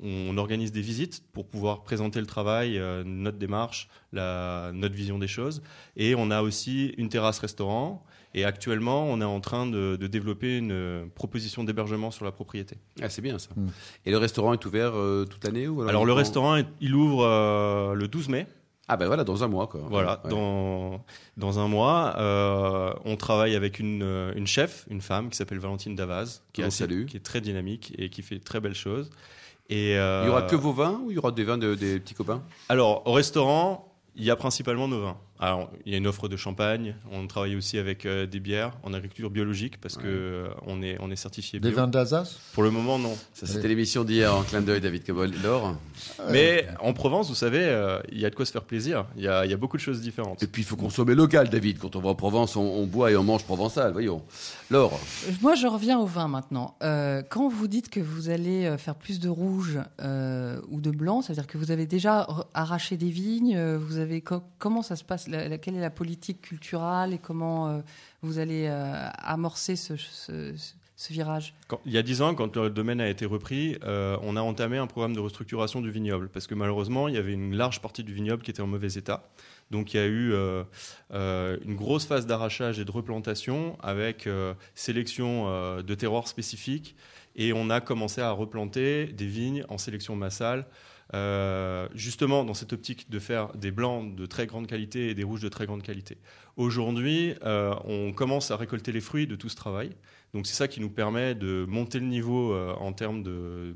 on 0.00 0.36
organise 0.38 0.70
des 0.70 0.80
visites 0.80 1.24
pour 1.32 1.48
pouvoir 1.48 1.82
présenter 1.82 2.20
le 2.20 2.26
travail, 2.26 2.78
euh, 2.78 3.02
notre 3.04 3.36
démarche, 3.36 3.88
la, 4.12 4.70
notre 4.72 4.94
vision 4.94 5.18
des 5.18 5.26
choses. 5.26 5.60
Et 5.96 6.14
on 6.14 6.30
a 6.30 6.40
aussi 6.42 6.94
une 6.98 7.08
terrasse 7.08 7.40
restaurant. 7.40 8.04
Et 8.34 8.44
actuellement, 8.44 9.06
on 9.06 9.20
est 9.20 9.24
en 9.24 9.40
train 9.40 9.66
de, 9.66 9.96
de 9.96 10.06
développer 10.06 10.58
une 10.58 10.70
euh, 10.70 11.04
proposition 11.16 11.64
d'hébergement 11.64 12.12
sur 12.12 12.24
la 12.24 12.30
propriété. 12.30 12.76
Ah, 13.02 13.08
c'est 13.08 13.22
bien 13.22 13.38
ça. 13.40 13.48
Mm. 13.56 13.66
Et 14.06 14.10
le 14.12 14.18
restaurant 14.18 14.52
est 14.52 14.64
ouvert 14.66 14.92
euh, 14.94 15.24
toute 15.24 15.42
l'année 15.44 15.66
ou 15.66 15.82
Alors 15.82 16.04
le 16.04 16.12
restaurant, 16.12 16.54
est- 16.56 16.66
il 16.80 16.94
ouvre 16.94 17.24
euh, 17.24 17.94
le 17.94 18.06
12 18.06 18.28
mai. 18.28 18.46
Ah 18.88 18.96
ben 18.96 19.06
voilà, 19.06 19.22
dans 19.24 19.44
un 19.44 19.48
mois 19.48 19.66
quoi. 19.66 19.82
Voilà, 19.90 20.20
Ouais. 20.24 20.30
dans, 20.30 21.04
dans 21.36 21.58
un 21.58 21.68
mois, 21.68 22.14
euh, 22.18 22.92
on 23.04 23.16
travaille 23.16 23.54
avec 23.54 23.78
une, 23.78 24.02
euh, 24.02 24.32
une 24.34 24.46
chef, 24.46 24.86
une 24.90 25.02
femme 25.02 25.28
qui 25.28 25.36
s'appelle 25.36 25.58
Valentine 25.58 25.94
Davaz, 25.94 26.42
qui 26.52 26.62
est, 26.62 26.64
assez- 26.64 26.84
qui 27.06 27.16
est 27.18 27.20
très 27.24 27.40
dynamique 27.42 27.92
et 27.98 28.08
qui 28.08 28.22
fait 28.22 28.36
de 28.38 28.44
très 28.44 28.60
belles 28.60 28.74
choses. 28.74 29.10
Et, 29.68 29.98
euh, 29.98 30.22
Il 30.24 30.28
y 30.28 30.30
aura 30.30 30.42
que 30.42 30.56
vos 30.56 30.72
vins 30.72 31.00
ou 31.04 31.10
il 31.10 31.14
y 31.16 31.18
aura 31.18 31.30
des 31.32 31.44
vins 31.44 31.58
de- 31.58 31.74
des 31.74 32.00
petits 32.00 32.14
copains? 32.14 32.42
Alors, 32.70 33.06
au 33.06 33.12
restaurant, 33.12 33.92
il 34.16 34.24
y 34.24 34.30
a 34.30 34.36
principalement 34.36 34.88
nos 34.88 35.02
vins. 35.02 35.16
Alors, 35.40 35.70
il 35.86 35.92
y 35.92 35.94
a 35.94 35.98
une 35.98 36.06
offre 36.08 36.28
de 36.28 36.36
champagne. 36.36 36.96
On 37.12 37.26
travaille 37.28 37.54
aussi 37.54 37.78
avec 37.78 38.06
euh, 38.06 38.26
des 38.26 38.40
bières 38.40 38.72
en 38.82 38.92
agriculture 38.92 39.30
biologique 39.30 39.80
parce 39.80 39.96
que 39.96 40.02
euh, 40.06 40.48
on 40.66 40.82
est 40.82 40.96
on 41.00 41.10
est 41.12 41.16
certifié 41.16 41.60
Des 41.60 41.68
bio. 41.68 41.76
vins 41.78 41.86
d'Alsace? 41.86 42.38
Pour 42.54 42.64
le 42.64 42.70
moment, 42.70 42.98
non. 42.98 43.16
Ça 43.34 43.46
c'était 43.46 43.68
l'émission 43.68 44.02
d'hier 44.02 44.34
en 44.34 44.42
clin 44.42 44.62
d'œil 44.62 44.80
David 44.80 45.04
Cobol. 45.04 45.30
L'or. 45.44 45.76
Mais 46.30 46.66
en 46.80 46.92
Provence, 46.92 47.28
vous 47.28 47.34
savez, 47.36 47.60
euh, 47.62 48.00
il 48.10 48.18
y 48.18 48.26
a 48.26 48.30
de 48.30 48.34
quoi 48.34 48.44
se 48.46 48.50
faire 48.52 48.64
plaisir. 48.64 49.06
Il 49.16 49.22
y 49.22 49.28
a, 49.28 49.44
il 49.44 49.50
y 49.50 49.54
a 49.54 49.56
beaucoup 49.56 49.76
de 49.76 49.82
choses 49.82 50.00
différentes. 50.00 50.42
Et 50.42 50.46
puis 50.48 50.62
il 50.62 50.64
faut 50.64 50.76
consommer 50.76 51.14
local 51.14 51.48
David. 51.48 51.78
Quand 51.78 51.94
on 51.94 52.00
va 52.00 52.08
en 52.10 52.14
Provence, 52.16 52.56
on, 52.56 52.62
on 52.62 52.86
boit 52.86 53.12
et 53.12 53.16
on 53.16 53.22
mange 53.24 53.44
provençal. 53.44 53.92
Voyons. 53.92 54.22
L'or. 54.70 54.98
Moi, 55.40 55.54
je 55.54 55.66
reviens 55.68 55.98
au 55.98 56.06
vin 56.06 56.26
maintenant. 56.28 56.76
Euh, 56.82 57.22
quand 57.28 57.48
vous 57.48 57.68
dites 57.68 57.90
que 57.90 58.00
vous 58.00 58.28
allez 58.28 58.74
faire 58.78 58.96
plus 58.96 59.20
de 59.20 59.28
rouge 59.28 59.78
euh, 60.00 60.60
ou 60.68 60.80
de 60.80 60.90
blanc, 60.90 61.22
c'est-à-dire 61.22 61.46
que 61.46 61.58
vous 61.58 61.70
avez 61.70 61.86
déjà 61.86 62.26
arraché 62.54 62.96
des 62.96 63.10
vignes, 63.10 63.76
vous 63.76 63.98
avez 63.98 64.20
co- 64.20 64.42
comment 64.58 64.82
ça 64.82 64.96
se 64.96 65.04
passe 65.04 65.27
Quelle 65.28 65.76
est 65.76 65.80
la 65.80 65.90
politique 65.90 66.42
culturelle 66.42 67.12
et 67.12 67.18
comment 67.18 67.68
euh, 67.68 67.80
vous 68.22 68.38
allez 68.38 68.66
euh, 68.66 69.08
amorcer 69.18 69.76
ce, 69.76 69.94
virage? 71.10 71.54
Il 71.86 71.92
y 71.92 71.98
a 71.98 72.02
dix 72.02 72.22
ans, 72.22 72.34
quand 72.34 72.56
le 72.56 72.70
domaine 72.70 73.00
a 73.00 73.08
été 73.08 73.26
repris, 73.26 73.76
euh, 73.84 74.16
on 74.22 74.36
a 74.36 74.40
entamé 74.40 74.78
un 74.78 74.86
programme 74.86 75.14
de 75.14 75.20
restructuration 75.20 75.80
du 75.80 75.90
vignoble 75.90 76.28
parce 76.28 76.46
que 76.46 76.54
malheureusement, 76.54 77.08
il 77.08 77.14
y 77.14 77.18
avait 77.18 77.32
une 77.32 77.54
large 77.54 77.80
partie 77.80 78.04
du 78.04 78.12
vignoble 78.12 78.42
qui 78.42 78.50
était 78.50 78.62
en 78.62 78.66
mauvais 78.66 78.92
état. 78.94 79.28
Donc 79.70 79.92
il 79.92 79.98
y 79.98 80.00
a 80.00 80.06
eu 80.06 80.32
une 81.10 81.74
grosse 81.74 82.06
phase 82.06 82.26
d'arrachage 82.26 82.78
et 82.78 82.86
de 82.86 82.90
replantation 82.90 83.76
avec 83.82 84.26
sélection 84.74 85.82
de 85.82 85.94
terroirs 85.94 86.26
spécifiques 86.26 86.96
et 87.38 87.52
on 87.52 87.70
a 87.70 87.80
commencé 87.80 88.20
à 88.20 88.32
replanter 88.32 89.06
des 89.06 89.26
vignes 89.26 89.64
en 89.68 89.78
sélection 89.78 90.16
massale. 90.16 90.66
Euh, 91.14 91.88
justement 91.94 92.44
dans 92.44 92.52
cette 92.52 92.74
optique 92.74 93.08
de 93.08 93.18
faire 93.18 93.54
des 93.54 93.70
blancs 93.70 94.14
de 94.14 94.26
très 94.26 94.46
grande 94.46 94.66
qualité 94.66 95.08
et 95.08 95.14
des 95.14 95.24
rouges 95.24 95.40
de 95.40 95.48
très 95.48 95.64
grande 95.64 95.82
qualité. 95.82 96.18
Aujourd'hui, 96.56 97.34
euh, 97.44 97.74
on 97.84 98.12
commence 98.12 98.50
à 98.50 98.56
récolter 98.56 98.92
les 98.92 99.00
fruits 99.00 99.26
de 99.26 99.34
tout 99.34 99.48
ce 99.48 99.56
travail. 99.56 99.90
Donc 100.34 100.46
c'est 100.46 100.54
ça 100.54 100.68
qui 100.68 100.80
nous 100.80 100.90
permet 100.90 101.34
de 101.34 101.64
monter 101.66 101.98
le 101.98 102.06
niveau 102.06 102.52
euh, 102.52 102.74
en 102.74 102.92
termes 102.92 103.22
de, 103.22 103.74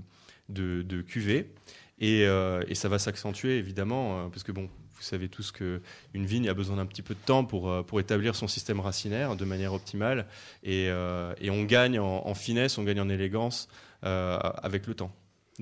cuvée. 1.06 1.54
Et, 1.98 2.26
ça 2.74 2.88
va 2.88 2.98
s'accentuer 2.98 3.58
évidemment, 3.58 4.28
parce 4.28 4.42
que 4.42 4.52
bon, 4.52 4.68
vous 4.94 5.02
savez 5.02 5.28
tous 5.28 5.52
qu'une 5.52 5.80
vigne 6.14 6.48
a 6.48 6.54
besoin 6.54 6.76
d'un 6.76 6.86
petit 6.86 7.02
peu 7.02 7.14
de 7.14 7.20
temps 7.24 7.44
pour, 7.44 7.84
pour 7.86 8.00
établir 8.00 8.34
son 8.34 8.48
système 8.48 8.80
racinaire 8.80 9.36
de 9.36 9.44
manière 9.44 9.72
optimale. 9.72 10.26
Et, 10.64 10.90
on 10.90 11.62
gagne 11.64 11.98
en, 11.98 12.34
finesse, 12.34 12.76
on 12.76 12.82
gagne 12.82 13.00
en 13.00 13.08
élégance 13.08 13.68
avec 14.02 14.86
le 14.86 14.94
temps. 14.94 15.12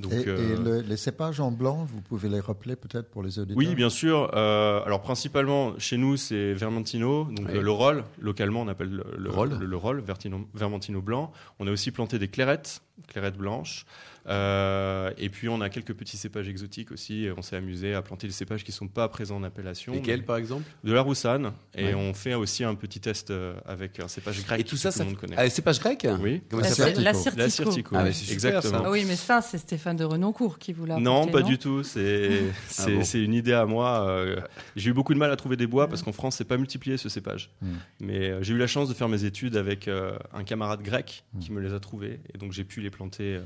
Donc, 0.00 0.12
Et, 0.12 0.20
et 0.22 0.28
euh, 0.28 0.56
le- 0.62 0.80
les 0.80 0.96
cépages 0.96 1.40
en 1.40 1.50
blanc, 1.50 1.84
vous 1.88 2.00
pouvez 2.00 2.28
les 2.28 2.40
rappeler 2.40 2.76
peut-être 2.76 3.10
pour 3.10 3.22
les 3.22 3.38
auditeurs 3.38 3.56
oui, 3.56 3.74
bien 3.74 3.90
sûr. 3.90 4.30
Euh, 4.34 4.82
alors 4.84 5.02
principalement 5.02 5.78
chez 5.78 5.96
nous, 5.96 6.16
c'est 6.16 6.52
Vermentino, 6.54 7.24
donc 7.24 7.46
Oui. 7.48 7.58
euh, 7.58 7.62
le 7.62 7.70
Roll. 7.70 8.04
Localement, 8.20 8.62
on 8.62 8.68
appelle 8.68 8.90
le, 8.90 9.04
le 9.18 9.30
Roll. 9.30 9.56
le, 9.58 9.66
le 9.66 9.76
Roll, 9.76 10.00
Vertino- 10.02 10.46
Vermentino 10.54 11.00
blanc. 11.02 11.32
On 11.58 11.66
a 11.66 11.70
aussi 11.70 11.90
planté 11.90 12.18
des 12.18 12.28
clairettes, 12.28 12.82
clairettes 13.08 13.36
blanches. 13.36 13.84
Euh, 14.28 15.10
et 15.16 15.28
puis 15.30 15.48
on 15.48 15.60
a 15.62 15.70
quelques 15.70 15.94
petits 15.94 16.16
cépages 16.18 16.46
exotiques 16.48 16.92
aussi. 16.92 17.28
On 17.36 17.42
s'est 17.42 17.56
amusé 17.56 17.94
à 17.94 18.02
planter 18.02 18.26
des 18.26 18.32
cépages 18.34 18.62
qui 18.64 18.70
sont 18.70 18.86
pas 18.86 19.08
présents 19.08 19.36
en 19.36 19.42
appellation. 19.42 19.92
Lesquels 19.94 20.24
par 20.24 20.36
exemple? 20.36 20.64
De 20.84 20.92
la 20.92 21.00
roussanne. 21.00 21.52
Et 21.74 21.86
Ouais. 21.86 21.94
on 21.94 22.12
fait 22.14 22.34
aussi 22.34 22.62
un 22.62 22.74
petit 22.74 23.00
test 23.00 23.32
avec 23.66 23.98
un 23.98 24.08
cépage 24.08 24.44
grec 24.44 24.60
Et 24.60 24.64
tout 24.64 24.76
ça, 24.76 24.90
que 24.90 24.94
ça. 24.94 25.00
tout 25.00 25.04
le 25.06 25.10
monde 25.12 25.20
connaît. 25.20 25.36
Ah, 25.38 25.62
pas 25.62 25.72
grec 25.72 26.06
Oui. 26.20 26.42
Comment 26.50 26.62
La 26.62 26.68
ça 26.68 26.74
s'appelle 26.74 27.02
la 27.02 27.14
Cirtico. 27.48 27.96
Ah, 27.96 28.12
super, 28.12 28.32
Exactement. 28.34 28.78
ça. 28.78 28.82
Ah 28.86 28.90
oui, 28.90 29.04
mais 29.08 29.16
ça, 29.16 29.40
c'est 29.40 29.58
Stéphane 29.58 29.89
de 29.94 30.04
Renoncourt 30.04 30.58
qui 30.58 30.72
vous 30.72 30.86
l'a 30.86 30.98
Non, 30.98 31.22
apporté, 31.22 31.32
pas 31.32 31.42
du 31.42 31.58
tout. 31.58 31.82
C'est 31.82 32.42
c'est 32.68 32.94
bon 32.96 33.24
une 33.24 33.34
idée 33.34 33.52
à 33.52 33.66
moi. 33.66 34.06
euh, 34.08 34.40
j'ai 34.76 34.90
eu 34.90 34.92
beaucoup 34.92 35.14
de 35.14 35.18
mal 35.18 35.30
à 35.30 35.36
trouver 35.36 35.56
des 35.56 35.66
bois 35.66 35.88
parce 35.88 36.02
qu'en 36.02 36.12
France, 36.12 36.36
c'est 36.36 36.44
pas 36.44 36.56
multiplié 36.56 36.96
ce 36.96 37.08
cépage. 37.08 37.50
Mm. 37.62 37.66
Mais 38.00 38.30
euh, 38.30 38.42
j'ai 38.42 38.54
eu 38.54 38.58
la 38.58 38.66
chance 38.66 38.88
de 38.88 38.94
faire 38.94 39.08
mes 39.08 39.24
études 39.24 39.56
avec 39.56 39.88
euh, 39.88 40.16
un 40.32 40.44
camarade 40.44 40.82
grec 40.82 41.24
qui 41.40 41.52
me 41.52 41.60
les 41.60 41.74
a 41.74 41.80
trouvés 41.80 42.20
et 42.34 42.38
donc 42.38 42.52
j'ai 42.52 42.64
pu 42.64 42.80
les 42.80 42.90
planter 42.90 43.40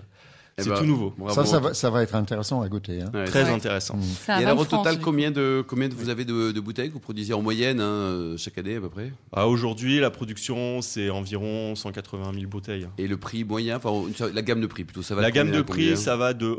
C'est 0.57 0.69
ben, 0.69 0.77
tout 0.77 0.85
nouveau. 0.85 1.13
bravo. 1.17 1.35
Ça, 1.35 1.45
ça 1.45 1.59
va, 1.59 1.75
ça 1.75 1.91
va 1.91 2.03
être 2.03 2.15
intéressant 2.15 2.63
à 2.63 2.69
goûter. 2.69 3.03
Hein. 3.03 3.11
Ouais, 3.13 3.25
Très 3.25 3.51
intéressant. 3.51 3.99
Et 4.29 4.31
alors 4.31 4.59
au 4.59 4.65
total, 4.65 5.01
combien 5.01 5.33
de 5.33 5.65
combien 5.67 5.89
de, 5.89 5.95
vous 5.95 6.11
avez 6.11 6.25
de, 6.25 6.53
de 6.53 6.61
bouteilles 6.61 6.89
que 6.89 6.95
vous 6.95 7.01
produisez 7.01 7.35
en 7.35 7.43
moyenne 7.43 7.81
hein, 7.81 7.85
euh, 7.85 8.37
chaque 8.37 8.59
année 8.59 8.77
à 8.77 8.81
peu 8.81 8.89
près? 8.89 9.13
Ah, 9.33 9.49
Aujourd'hui, 9.49 9.99
la 9.99 10.11
production, 10.11 10.81
c'est 10.81 11.11
environ 11.11 11.75
180 11.75 12.33
000 12.35 12.47
bouteilles. 12.47 12.87
Et 12.99 13.09
le 13.09 13.17
prix 13.17 13.43
moyen, 13.43 13.79
enfin 13.83 13.91
la 14.33 14.43
gamme 14.43 14.61
de 14.61 14.67
prix 14.67 14.85
plutôt, 14.85 15.03
ça 15.03 15.17
va. 15.17 15.23
La 15.23 15.31
de 15.31 15.35
gamme 15.35 15.51
de 15.51 15.63
prix, 15.63 15.97
ça 15.97 16.17
va 16.17 16.35
de 16.35 16.57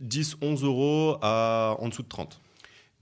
10, 0.00 0.38
11 0.40 0.64
euros 0.64 1.16
à 1.20 1.76
en 1.80 1.88
dessous 1.88 2.02
de 2.02 2.08
30. 2.08 2.40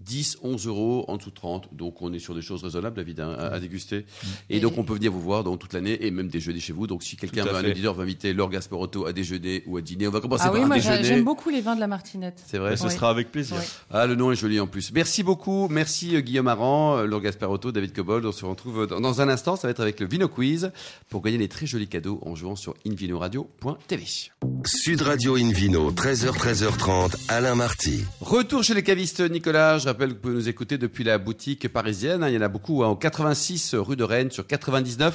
10, 0.05 0.39
11 0.43 0.67
euros 0.67 1.05
en 1.09 1.17
dessous 1.17 1.31
de 1.31 1.35
30. 1.35 1.69
Donc 1.75 2.03
on 2.03 2.13
est 2.13 2.19
sur 2.19 2.35
des 2.35 2.43
choses 2.43 2.63
raisonnables, 2.65 2.97
David, 2.97 3.21
hein, 3.21 3.35
à, 3.39 3.47
à 3.49 3.61
déguster. 3.61 3.99
Mm. 4.01 4.27
Et 4.51 4.57
Et- 4.57 4.61
donc 4.61 4.79
on 4.79 4.85
peut 4.85 4.95
venir 4.95 5.13
vous 5.13 5.21
voir 5.21 5.45
donc, 5.45 5.59
toute 5.61 5.73
l'année 5.73 6.05
et 6.07 6.11
même 6.11 6.29
déjeuner 6.29 6.61
chez 6.61 6.73
vous. 6.73 6.87
Donc 6.87 7.03
si 7.03 7.17
quelqu'un, 7.17 7.45
un 7.47 7.65
auditeur, 7.65 7.95
veut 7.95 8.03
inviter 8.03 8.33
Laure 8.33 8.51
Gasparotto 8.51 9.07
à 9.07 9.13
déjeuner 9.13 9.63
ou 9.67 9.77
à 9.77 9.81
dîner, 9.81 10.09
on 10.09 10.11
va 10.11 10.21
commencer 10.21 10.45
Ah 10.47 10.51
par 10.51 10.55
oui, 10.55 10.63
un 10.63 10.67
moi 10.67 10.77
déjeuner. 10.77 11.05
j'aime 11.05 11.25
beaucoup 11.25 11.51
les 11.51 11.61
vins 11.61 11.75
de 11.75 11.81
la 11.81 11.87
Martinette. 11.87 12.43
C'est 12.47 12.59
vrai. 12.59 12.77
Ce 12.77 12.85
Oui. 12.87 12.91
sera 12.93 13.11
avec 13.11 13.31
plaisir. 13.33 13.57
Oui. 13.59 13.65
Ah, 13.91 14.07
le 14.07 14.15
nom 14.15 14.33
est 14.33 14.37
joli 14.37 14.59
en 14.61 14.67
plus. 14.67 14.93
Merci 14.93 15.23
beaucoup. 15.23 15.69
Merci 15.69 16.17
euh, 16.17 16.21
Guillaume 16.21 16.49
Aran, 16.49 16.99
euh, 16.99 17.07
Laure 17.07 17.21
Gasparotto, 17.21 17.73
David 17.73 17.93
Cobold. 17.95 18.25
On 18.27 18.33
se 18.33 18.45
retrouve 18.45 18.87
dans, 18.87 19.01
dans 19.01 19.21
un 19.21 19.29
instant. 19.29 19.57
Ça 19.57 19.67
va 19.69 19.71
être 19.73 19.81
avec 19.81 20.01
le 20.01 20.07
Vino 20.07 20.29
Quiz 20.29 20.71
pour 21.09 21.23
gagner 21.23 21.39
des 21.39 21.49
très 21.49 21.67
jolis 21.67 21.89
cadeaux 21.89 22.21
en 22.25 22.35
jouant 22.35 22.57
sur 22.57 22.75
invinoradio.tv. 22.87 24.05
Sud 24.67 25.03
Radio 25.03 25.37
Invino, 25.37 25.91
13h, 25.91 26.37
13h30, 26.37 27.15
Alain 27.29 27.55
Marty. 27.55 28.05
Retour 28.21 28.63
chez 28.63 28.75
les 28.75 28.83
cavistes 28.83 29.21
Nicolas. 29.21 29.79
Je 29.79 29.87
rappelle 29.87 30.11
que 30.11 30.15
vous 30.15 30.21
pouvez 30.21 30.35
nous 30.35 30.49
écouter 30.49 30.79
depuis 30.79 31.05
la 31.05 31.19
boutique 31.19 31.69
parisienne. 31.69 32.25
Il 32.29 32.35
y 32.35 32.39
en 32.39 32.43
a 32.43 32.49
beaucoup 32.49 32.83
hein, 32.83 32.89
au 32.89 32.97
86 32.97 33.75
rue 33.75 33.97
de 33.97 34.05
Rennes 34.05 34.31
sur 34.31 34.45
99.9 34.45 35.13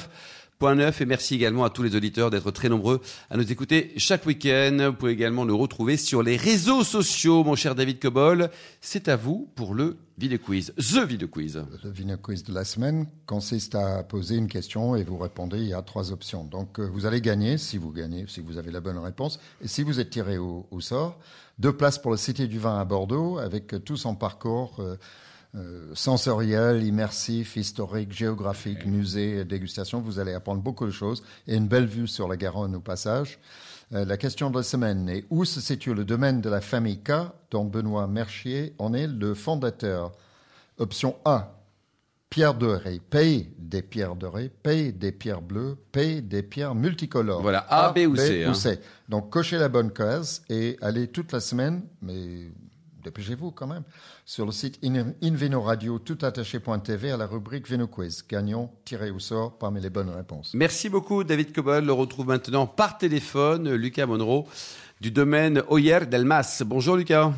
et 0.60 1.06
merci 1.06 1.36
également 1.36 1.62
à 1.62 1.70
tous 1.70 1.84
les 1.84 1.94
auditeurs 1.94 2.30
d'être 2.30 2.50
très 2.50 2.68
nombreux 2.68 3.00
à 3.30 3.36
nous 3.36 3.52
écouter 3.52 3.92
chaque 3.96 4.26
week-end. 4.26 4.88
Vous 4.90 4.92
pouvez 4.92 5.12
également 5.12 5.44
nous 5.44 5.56
retrouver 5.56 5.96
sur 5.96 6.20
les 6.24 6.36
réseaux 6.36 6.82
sociaux, 6.82 7.44
mon 7.44 7.54
cher 7.54 7.76
David 7.76 8.00
Cobol. 8.00 8.50
C'est 8.80 9.06
à 9.06 9.14
vous 9.14 9.48
pour 9.54 9.72
le 9.72 9.98
Video 10.18 10.36
Quiz, 10.38 10.74
The 10.76 11.06
Video 11.06 11.28
Quiz. 11.28 11.62
Le 11.84 11.90
Vino 11.90 12.16
Quiz 12.16 12.42
de 12.42 12.52
la 12.52 12.64
semaine 12.64 13.06
consiste 13.24 13.76
à 13.76 14.02
poser 14.02 14.34
une 14.34 14.48
question 14.48 14.96
et 14.96 15.04
vous 15.04 15.16
répondez. 15.16 15.58
Il 15.58 15.68
y 15.68 15.74
a 15.74 15.82
trois 15.82 16.10
options. 16.10 16.42
Donc, 16.42 16.80
euh, 16.80 16.88
vous 16.92 17.06
allez 17.06 17.20
gagner 17.20 17.56
si 17.56 17.78
vous 17.78 17.92
gagnez, 17.92 18.24
si 18.26 18.40
vous 18.40 18.58
avez 18.58 18.72
la 18.72 18.80
bonne 18.80 18.98
réponse. 18.98 19.38
Et 19.62 19.68
si 19.68 19.84
vous 19.84 20.00
êtes 20.00 20.10
tiré 20.10 20.38
au, 20.38 20.66
au 20.72 20.80
sort, 20.80 21.20
deux 21.60 21.72
places 21.72 21.98
pour 22.00 22.10
le 22.10 22.16
Cité 22.16 22.48
du 22.48 22.58
Vin 22.58 22.80
à 22.80 22.84
Bordeaux 22.84 23.38
avec 23.38 23.74
euh, 23.74 23.78
tout 23.78 23.96
son 23.96 24.16
parcours 24.16 24.74
euh, 24.80 24.96
euh, 25.54 25.90
sensoriel, 25.94 26.82
immersif, 26.82 27.56
historique, 27.56 28.12
géographique, 28.12 28.84
musée, 28.84 29.44
dégustation. 29.44 30.00
Vous 30.00 30.18
allez 30.18 30.34
apprendre 30.34 30.62
beaucoup 30.62 30.86
de 30.86 30.90
choses 30.90 31.22
et 31.46 31.56
une 31.56 31.68
belle 31.68 31.86
vue 31.86 32.06
sur 32.06 32.28
la 32.28 32.36
Garonne 32.36 32.76
au 32.76 32.80
passage. 32.80 33.38
Euh, 33.94 34.04
la 34.04 34.18
question 34.18 34.50
de 34.50 34.58
la 34.58 34.62
semaine 34.62 35.08
est 35.08 35.24
où 35.30 35.46
se 35.46 35.60
situe 35.60 35.94
le 35.94 36.04
domaine 36.04 36.42
de 36.42 36.50
la 36.50 36.60
famille 36.60 36.98
K 36.98 37.12
dont 37.50 37.64
Benoît 37.64 38.06
Mercier 38.06 38.74
en 38.78 38.92
est 38.92 39.06
le 39.06 39.32
fondateur? 39.32 40.12
Option 40.76 41.16
A, 41.24 41.58
pierre 42.28 42.54
dorée, 42.54 43.00
pays 43.10 43.48
des 43.58 43.80
pierres 43.80 44.14
dorées, 44.14 44.50
pays 44.62 44.92
des 44.92 45.12
pierres 45.12 45.40
bleues, 45.40 45.76
pays 45.90 46.20
des 46.20 46.42
pierres 46.42 46.74
multicolores. 46.74 47.40
Voilà, 47.40 47.66
A, 47.70 47.92
B 47.92 48.00
ou 48.00 48.14
C, 48.14 48.44
hein. 48.44 48.52
Donc 49.08 49.30
cochez 49.30 49.56
la 49.56 49.70
bonne 49.70 49.90
case 49.90 50.42
et 50.50 50.76
allez 50.82 51.08
toute 51.08 51.32
la 51.32 51.40
semaine, 51.40 51.82
mais 52.02 52.50
dépêchez-vous 53.08 53.50
quand 53.52 53.66
même, 53.66 53.84
sur 54.26 54.44
le 54.44 54.52
site 54.52 54.78
In- 54.84 55.14
Invino 55.22 55.62
Radio 55.62 55.98
toutattaché.tv 55.98 57.10
à 57.10 57.16
la 57.16 57.26
rubrique 57.26 57.66
Vino 57.68 57.86
Quiz. 57.86 58.22
Gagnons, 58.28 58.70
tiré 58.84 59.10
au 59.10 59.18
sort 59.18 59.56
parmi 59.58 59.80
les 59.80 59.88
bonnes 59.88 60.10
réponses. 60.10 60.52
Merci 60.54 60.90
beaucoup 60.90 61.24
David 61.24 61.54
Cobol. 61.54 61.84
Le 61.86 61.92
retrouve 61.92 62.26
maintenant 62.26 62.66
par 62.66 62.98
téléphone 62.98 63.72
Lucas 63.74 64.04
Monroe 64.04 64.44
du 65.00 65.10
domaine 65.10 65.62
Oyer 65.68 66.00
d'Elmas. 66.06 66.62
Bonjour 66.66 66.96
Lucas. 66.96 67.32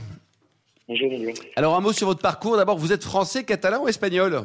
Bonjour, 0.88 1.08
bonjour. 1.08 1.34
Alors 1.54 1.76
un 1.76 1.80
mot 1.80 1.92
sur 1.92 2.08
votre 2.08 2.20
parcours. 2.20 2.56
D'abord, 2.56 2.76
vous 2.76 2.92
êtes 2.92 3.04
français, 3.04 3.44
catalan 3.44 3.84
ou 3.84 3.88
espagnol? 3.88 4.42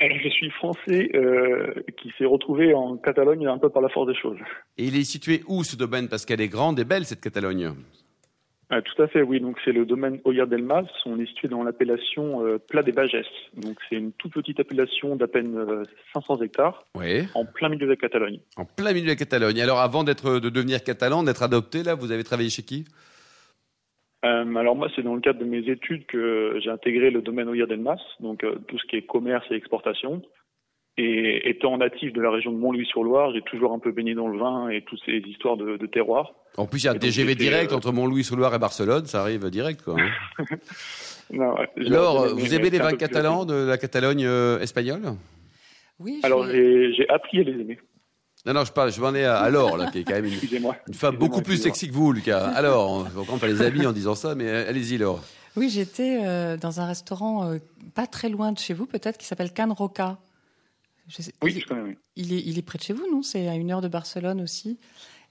Alors, 0.00 0.18
je 0.22 0.28
suis 0.28 0.50
français 0.50 1.10
euh, 1.14 1.74
qui 2.00 2.12
s'est 2.18 2.24
retrouvé 2.24 2.72
en 2.74 2.96
Catalogne 2.96 3.46
un 3.48 3.58
peu 3.58 3.68
par 3.68 3.82
la 3.82 3.88
force 3.88 4.06
des 4.08 4.14
choses. 4.14 4.38
Et 4.76 4.86
il 4.86 4.96
est 4.96 5.02
situé 5.04 5.42
où 5.48 5.62
ce 5.64 5.74
domaine? 5.76 6.08
Parce 6.08 6.24
qu'elle 6.24 6.40
est 6.40 6.48
grande 6.48 6.78
et 6.80 6.84
belle 6.84 7.04
cette 7.04 7.20
Catalogne. 7.20 7.72
Ah, 8.70 8.82
tout 8.82 9.00
à 9.02 9.08
fait, 9.08 9.22
oui. 9.22 9.40
Donc, 9.40 9.56
c'est 9.64 9.72
le 9.72 9.86
domaine 9.86 10.20
Oyer 10.24 10.44
del 10.46 10.62
Mas. 10.62 10.86
On 11.06 11.18
est 11.18 11.24
situé 11.26 11.48
dans 11.48 11.62
l'appellation 11.62 12.44
euh, 12.44 12.58
Plat 12.58 12.82
des 12.82 12.92
Bages. 12.92 13.16
Donc, 13.56 13.78
c'est 13.88 13.96
une 13.96 14.12
toute 14.12 14.32
petite 14.34 14.60
appellation 14.60 15.16
d'à 15.16 15.26
peine 15.26 15.56
euh, 15.56 15.84
500 16.12 16.42
hectares 16.42 16.84
Oui. 16.94 17.22
en 17.34 17.46
plein 17.46 17.70
milieu 17.70 17.86
de 17.86 17.92
la 17.92 17.96
Catalogne. 17.96 18.40
En 18.56 18.66
plein 18.66 18.92
milieu 18.92 19.06
de 19.06 19.10
la 19.12 19.16
Catalogne. 19.16 19.60
Alors 19.62 19.78
avant 19.80 20.04
d'être 20.04 20.38
de 20.38 20.50
devenir 20.50 20.84
catalan, 20.84 21.22
d'être 21.22 21.42
adopté, 21.42 21.82
là, 21.82 21.94
vous 21.94 22.12
avez 22.12 22.24
travaillé 22.24 22.50
chez 22.50 22.62
qui? 22.62 22.84
Euh, 24.24 24.54
alors, 24.56 24.76
moi, 24.76 24.88
c'est 24.94 25.02
dans 25.02 25.14
le 25.14 25.20
cadre 25.20 25.38
de 25.38 25.44
mes 25.44 25.66
études 25.70 26.04
que 26.06 26.58
j'ai 26.62 26.70
intégré 26.70 27.10
le 27.10 27.22
domaine 27.22 27.48
Oyer 27.48 27.66
del 27.66 27.80
Mas, 27.80 28.00
donc 28.20 28.42
euh, 28.44 28.56
tout 28.66 28.78
ce 28.78 28.84
qui 28.86 28.96
est 28.96 29.02
commerce 29.06 29.46
et 29.50 29.54
exportation. 29.54 30.20
Et 31.00 31.48
étant 31.48 31.78
natif 31.78 32.12
de 32.12 32.20
la 32.20 32.30
région 32.30 32.50
de 32.50 32.58
Mont-Louis-sur-Loire, 32.58 33.32
j'ai 33.32 33.42
toujours 33.42 33.72
un 33.72 33.78
peu 33.78 33.92
baigné 33.92 34.14
dans 34.14 34.26
le 34.26 34.38
vin 34.38 34.68
et 34.68 34.82
toutes 34.82 35.00
ces 35.06 35.18
histoires 35.18 35.56
de, 35.56 35.76
de 35.76 35.86
terroir. 35.86 36.32
En 36.56 36.66
plus, 36.66 36.82
il 36.82 36.86
y 36.86 36.88
a 36.88 36.92
un 36.92 36.98
TGV 36.98 37.36
direct 37.36 37.72
euh, 37.72 37.76
entre 37.76 37.92
Mont-Louis-sur-Loire 37.92 38.52
et 38.54 38.58
Barcelone, 38.58 39.06
ça 39.06 39.20
arrive 39.20 39.48
direct, 39.48 39.82
quoi. 39.82 39.94
hein. 39.98 40.44
Non, 41.30 41.54
ouais, 41.54 41.68
Alors, 41.86 42.34
vous 42.34 42.54
aimez 42.54 42.70
les 42.70 42.78
vins 42.78 42.96
catalans 42.96 43.44
de 43.44 43.54
la 43.54 43.76
Catalogne 43.76 44.24
euh, 44.24 44.58
espagnole? 44.60 45.02
Oui, 46.00 46.20
Alors, 46.22 46.46
j'ai 46.48 47.06
appris 47.08 47.40
à 47.40 47.42
les 47.42 47.52
aimer. 47.52 47.78
Non, 48.46 48.54
non, 48.54 48.64
je 48.64 48.72
parle, 48.72 48.90
je 48.92 49.00
m'en 49.00 49.14
ai 49.14 49.24
à, 49.24 49.38
à 49.38 49.50
Laure, 49.50 49.76
là, 49.76 49.90
qui 49.90 49.98
est 49.98 50.04
quand 50.04 50.14
même 50.14 50.24
une, 50.24 50.94
femme 50.94 51.16
beaucoup 51.16 51.42
plus 51.42 51.58
sexy 51.58 51.88
que 51.88 51.92
vous, 51.92 52.12
Lucas. 52.12 52.46
Alors, 52.54 52.90
on 52.90 53.02
va 53.02 53.10
comprendre 53.20 53.40
pas 53.40 53.46
les 53.46 53.62
amis 53.62 53.84
en 53.84 53.92
disant 53.92 54.14
ça, 54.14 54.34
mais 54.34 54.48
euh, 54.48 54.68
allez-y, 54.68 54.96
Laure. 54.96 55.20
oui 55.56 55.68
j'étais 55.68 56.20
euh, 56.24 56.56
dans 56.56 56.80
un 56.80 56.86
restaurant 56.86 57.50
euh, 57.50 57.58
pas 57.94 58.06
très 58.06 58.28
loin 58.28 58.52
de 58.52 58.58
chez 58.58 58.74
vous, 58.74 58.86
peut-être, 58.86 59.18
qui 59.18 59.26
s'appelle 59.26 59.52
Can 59.52 59.74
Roca. 59.74 60.18
Je 61.08 61.22
sais- 61.22 61.32
Oui, 61.42 61.52
il, 61.54 61.60
je 61.62 61.66
connais, 61.66 61.82
oui. 61.82 61.96
il 62.16 62.32
est, 62.32 62.40
il 62.46 62.58
est 62.58 62.62
près 62.62 62.78
de 62.78 62.82
chez 62.84 62.92
vous, 62.92 63.06
non? 63.10 63.22
C'est 63.22 63.48
à 63.48 63.54
une 63.56 63.70
heure 63.70 63.80
de 63.80 63.88
Barcelone 63.88 64.40
aussi. 64.40 64.78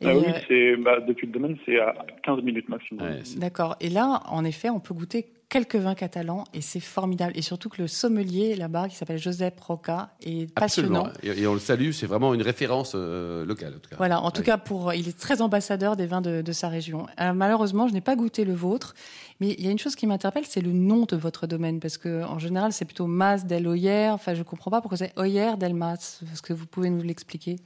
Et, 0.02 0.06
Ah 0.08 0.16
oui, 0.18 0.26
euh, 0.28 0.40
c'est, 0.48 0.76
bah, 0.78 1.00
depuis 1.00 1.28
le 1.28 1.34
domaine, 1.34 1.58
c'est 1.66 1.80
à 1.80 1.94
15 2.24 2.42
minutes 2.44 2.70
maximum. 2.70 3.06
Ouais, 3.06 3.22
D'accord. 3.38 3.76
Et 3.80 3.90
là, 3.90 4.22
en 4.28 4.44
effet, 4.46 4.70
on 4.70 4.80
peut 4.80 4.94
goûter 4.94 5.28
quelques 5.50 5.76
vins 5.76 5.96
catalans 5.96 6.44
et 6.54 6.62
c'est 6.62 6.80
formidable. 6.80 7.32
Et 7.36 7.42
surtout 7.42 7.70
que 7.70 7.82
le 7.82 7.88
sommelier 7.88 8.56
là-bas, 8.56 8.90
qui 8.90 8.96
s'appelle 8.96 9.18
Josep 9.18 9.60
Roca, 9.60 10.12
est 10.22 10.54
passionnant. 10.54 11.06
Absolument. 11.06 11.36
Et, 11.40 11.42
et 11.42 11.48
on 11.48 11.54
le 11.54 11.60
salue, 11.60 11.92
c'est 11.92 12.06
vraiment 12.06 12.34
une 12.34 12.42
référence 12.42 12.94
euh, 12.96 13.46
locale, 13.46 13.74
en 13.76 13.80
tout 13.80 13.90
cas. 13.90 13.96
Voilà, 13.98 14.22
en 14.22 14.32
tout 14.32 14.44
cas, 14.44 14.58
pour, 14.58 14.94
il 14.94 15.08
est 15.08 15.18
très 15.18 15.42
ambassadeur 15.42 15.96
des 15.96 16.06
vins 16.06 16.22
de, 16.22 16.42
de 16.42 16.52
sa 16.52 16.68
région. 16.68 17.08
Euh, 17.20 17.34
malheureusement, 17.34 17.88
je 17.88 17.94
n'ai 17.94 18.02
pas 18.02 18.16
goûté 18.16 18.46
le 18.46 18.54
vôtre, 18.54 18.94
mais 19.40 19.56
il 19.58 19.66
y 19.66 19.68
a 19.68 19.72
une 19.72 19.80
chose 19.80 19.96
qui 19.96 20.08
m'interpelle, 20.08 20.46
c'est 20.46 20.62
le 20.62 20.74
nom 20.74 21.06
de 21.06 21.16
votre 21.16 21.48
domaine, 21.48 21.80
parce 21.80 21.98
que 21.98 22.24
en 22.24 22.40
général, 22.40 22.74
c'est 22.74 22.86
plutôt 22.86 23.08
Mas 23.08 23.46
del 23.46 23.68
Oyer. 23.68 24.10
Enfin, 24.10 24.34
je 24.34 24.44
comprends 24.44 24.72
pas 24.72 24.82
pourquoi 24.82 24.98
c'est 24.98 25.18
Oyer 25.18 25.56
del 25.58 25.74
Mas. 25.74 26.22
Est-ce 26.34 26.42
que 26.42 26.54
vous 26.54 26.66
pouvez 26.66 26.90
nous 26.90 27.02
l'expliquer? 27.02 27.58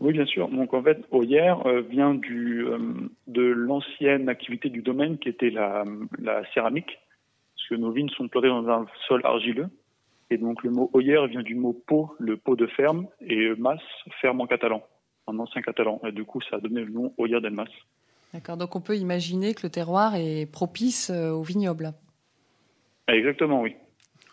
Oui, 0.00 0.12
bien 0.12 0.26
sûr. 0.26 0.48
Donc, 0.48 0.74
en 0.74 0.82
fait, 0.82 0.98
Oyer 1.10 1.54
euh, 1.64 1.80
vient 1.82 2.14
du, 2.14 2.64
euh, 2.66 2.78
de 3.26 3.42
l'ancienne 3.42 4.28
activité 4.28 4.68
du 4.68 4.82
domaine 4.82 5.18
qui 5.18 5.28
était 5.28 5.50
la, 5.50 5.84
la 6.18 6.42
céramique, 6.52 6.98
parce 7.54 7.68
que 7.68 7.74
nos 7.76 7.90
vignes 7.90 8.10
sont 8.10 8.28
plantées 8.28 8.48
dans 8.48 8.68
un 8.68 8.86
sol 9.08 9.20
argileux. 9.24 9.68
Et 10.30 10.38
donc, 10.38 10.62
le 10.64 10.70
mot 10.70 10.90
Oyer 10.92 11.24
vient 11.28 11.42
du 11.42 11.54
mot 11.54 11.72
pot, 11.72 12.14
le 12.18 12.36
pot 12.36 12.56
de 12.56 12.66
ferme, 12.66 13.06
et 13.20 13.50
mas, 13.56 13.78
ferme 14.20 14.40
en 14.40 14.46
catalan, 14.46 14.82
en 15.26 15.38
ancien 15.38 15.62
catalan. 15.62 16.00
Et 16.06 16.12
du 16.12 16.24
coup, 16.24 16.40
ça 16.42 16.56
a 16.56 16.60
donné 16.60 16.82
le 16.84 16.90
nom 16.90 17.14
Oyer 17.16 17.40
del 17.40 17.52
Mas. 17.54 17.68
D'accord. 18.34 18.56
Donc, 18.56 18.74
on 18.76 18.80
peut 18.80 18.96
imaginer 18.96 19.54
que 19.54 19.60
le 19.62 19.70
terroir 19.70 20.14
est 20.16 20.50
propice 20.50 21.10
euh, 21.10 21.30
au 21.30 21.42
vignoble. 21.42 21.92
Exactement, 23.08 23.62
oui. 23.62 23.76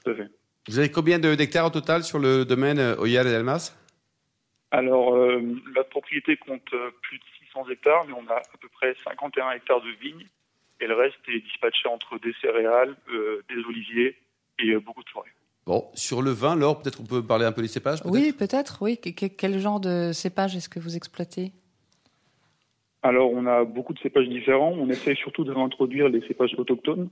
Tout 0.04 0.12
à 0.12 0.16
fait. 0.16 0.28
Vous 0.68 0.80
avez 0.80 0.90
combien 0.90 1.20
de- 1.20 1.36
d'hectares 1.36 1.68
au 1.68 1.70
total 1.70 2.04
sur 2.04 2.20
le 2.20 2.44
domaine 2.44 2.80
euh, 2.80 2.96
Oyer 2.98 3.22
et 3.22 3.24
Delmas 3.26 3.76
Alors, 4.78 5.14
euh, 5.14 5.40
la 5.76 5.84
propriété 5.84 6.36
compte 6.36 6.74
euh, 6.74 6.90
plus 7.04 7.20
de 7.20 7.24
600 7.46 7.70
hectares, 7.70 8.06
mais 8.08 8.14
on 8.14 8.28
a 8.28 8.38
à 8.38 8.58
peu 8.60 8.68
près 8.70 8.96
51 9.04 9.52
hectares 9.52 9.82
de 9.82 9.92
vignes. 10.02 10.26
Et 10.82 10.88
le 10.88 10.96
reste 10.96 11.16
est 11.28 11.40
dispatché 11.42 11.88
entre 11.88 12.18
des 12.20 12.34
céréales, 12.42 12.96
euh, 13.14 13.44
des 13.50 13.64
oliviers 13.64 14.18
et 14.58 14.72
euh, 14.72 14.80
beaucoup 14.80 15.04
de 15.04 15.10
forêts. 15.10 15.30
Bon, 15.68 15.86
sur 15.94 16.24
le 16.24 16.32
vin, 16.32 16.56
Laure, 16.56 16.82
peut-être 16.82 17.00
on 17.00 17.06
peut 17.06 17.24
parler 17.24 17.46
un 17.46 17.52
peu 17.52 17.62
des 17.62 17.68
cépages 17.68 18.00
Oui, 18.04 18.34
peut-être. 18.34 18.80
Oui. 18.82 18.98
Que- 18.98 19.12
que- 19.12 19.28
quel 19.28 19.60
genre 19.60 19.80
de 19.80 20.12
cépage 20.12 20.56
est-ce 20.56 20.70
que 20.70 20.80
vous 20.80 20.96
exploitez? 20.96 21.52
Alors, 23.04 23.32
on 23.32 23.46
a 23.46 23.64
beaucoup 23.66 23.94
de 23.94 24.00
cépages 24.00 24.28
différents. 24.28 24.72
On 24.72 24.90
essaie 24.90 25.14
surtout 25.14 25.44
de 25.44 25.52
réintroduire 25.52 26.10
les 26.10 26.26
cépages 26.28 26.56
autochtones, 26.58 27.10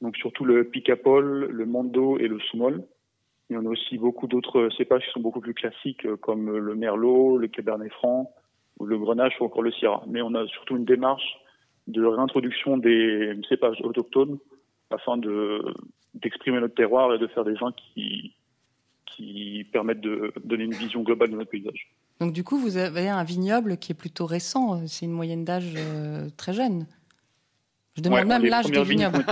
donc 0.00 0.16
surtout 0.18 0.44
le 0.44 0.62
picapol, 0.64 1.46
le 1.50 1.66
mando 1.66 2.16
et 2.18 2.28
le 2.28 2.38
soumol. 2.38 2.84
Et 3.50 3.56
on 3.56 3.66
a 3.66 3.68
aussi 3.68 3.98
beaucoup 3.98 4.26
d'autres 4.26 4.70
cépages 4.76 5.04
qui 5.04 5.10
sont 5.12 5.20
beaucoup 5.20 5.40
plus 5.40 5.54
classiques, 5.54 6.06
euh, 6.06 6.16
comme 6.16 6.56
le 6.56 6.74
merlot, 6.74 7.38
le 7.38 7.48
cabernet 7.48 7.90
franc, 7.92 8.32
ou 8.78 8.86
le 8.86 8.98
grenache 8.98 9.34
ou 9.40 9.44
encore 9.44 9.62
le 9.62 9.72
syrah. 9.72 10.02
Mais 10.08 10.22
on 10.22 10.34
a 10.34 10.46
surtout 10.46 10.76
une 10.76 10.84
démarche 10.84 11.38
de 11.86 12.04
réintroduction 12.04 12.76
des 12.78 13.38
cépages 13.48 13.80
autochtones 13.82 14.38
afin 14.90 15.16
de 15.16 15.74
d'exprimer 16.14 16.60
notre 16.60 16.74
terroir 16.74 17.14
et 17.14 17.18
de 17.18 17.26
faire 17.26 17.44
des 17.44 17.54
vins 17.54 17.72
qui 17.72 18.34
qui 19.06 19.66
permettent 19.72 20.00
de 20.00 20.32
donner 20.44 20.64
une 20.64 20.74
vision 20.74 21.02
globale 21.02 21.30
de 21.30 21.36
notre 21.36 21.50
paysage. 21.50 21.90
Donc 22.20 22.32
du 22.32 22.44
coup, 22.44 22.58
vous 22.58 22.76
avez 22.76 23.08
un 23.08 23.24
vignoble 23.24 23.76
qui 23.76 23.92
est 23.92 23.94
plutôt 23.94 24.26
récent. 24.26 24.86
C'est 24.86 25.06
une 25.06 25.12
moyenne 25.12 25.44
d'âge 25.44 25.74
euh, 25.76 26.28
très 26.36 26.52
jeune. 26.52 26.86
Je 27.96 28.02
demande 28.02 28.20
Ouais, 28.20 28.24
même 28.24 28.44
l'âge 28.44 28.66
des 28.66 28.80
premières 28.80 29.12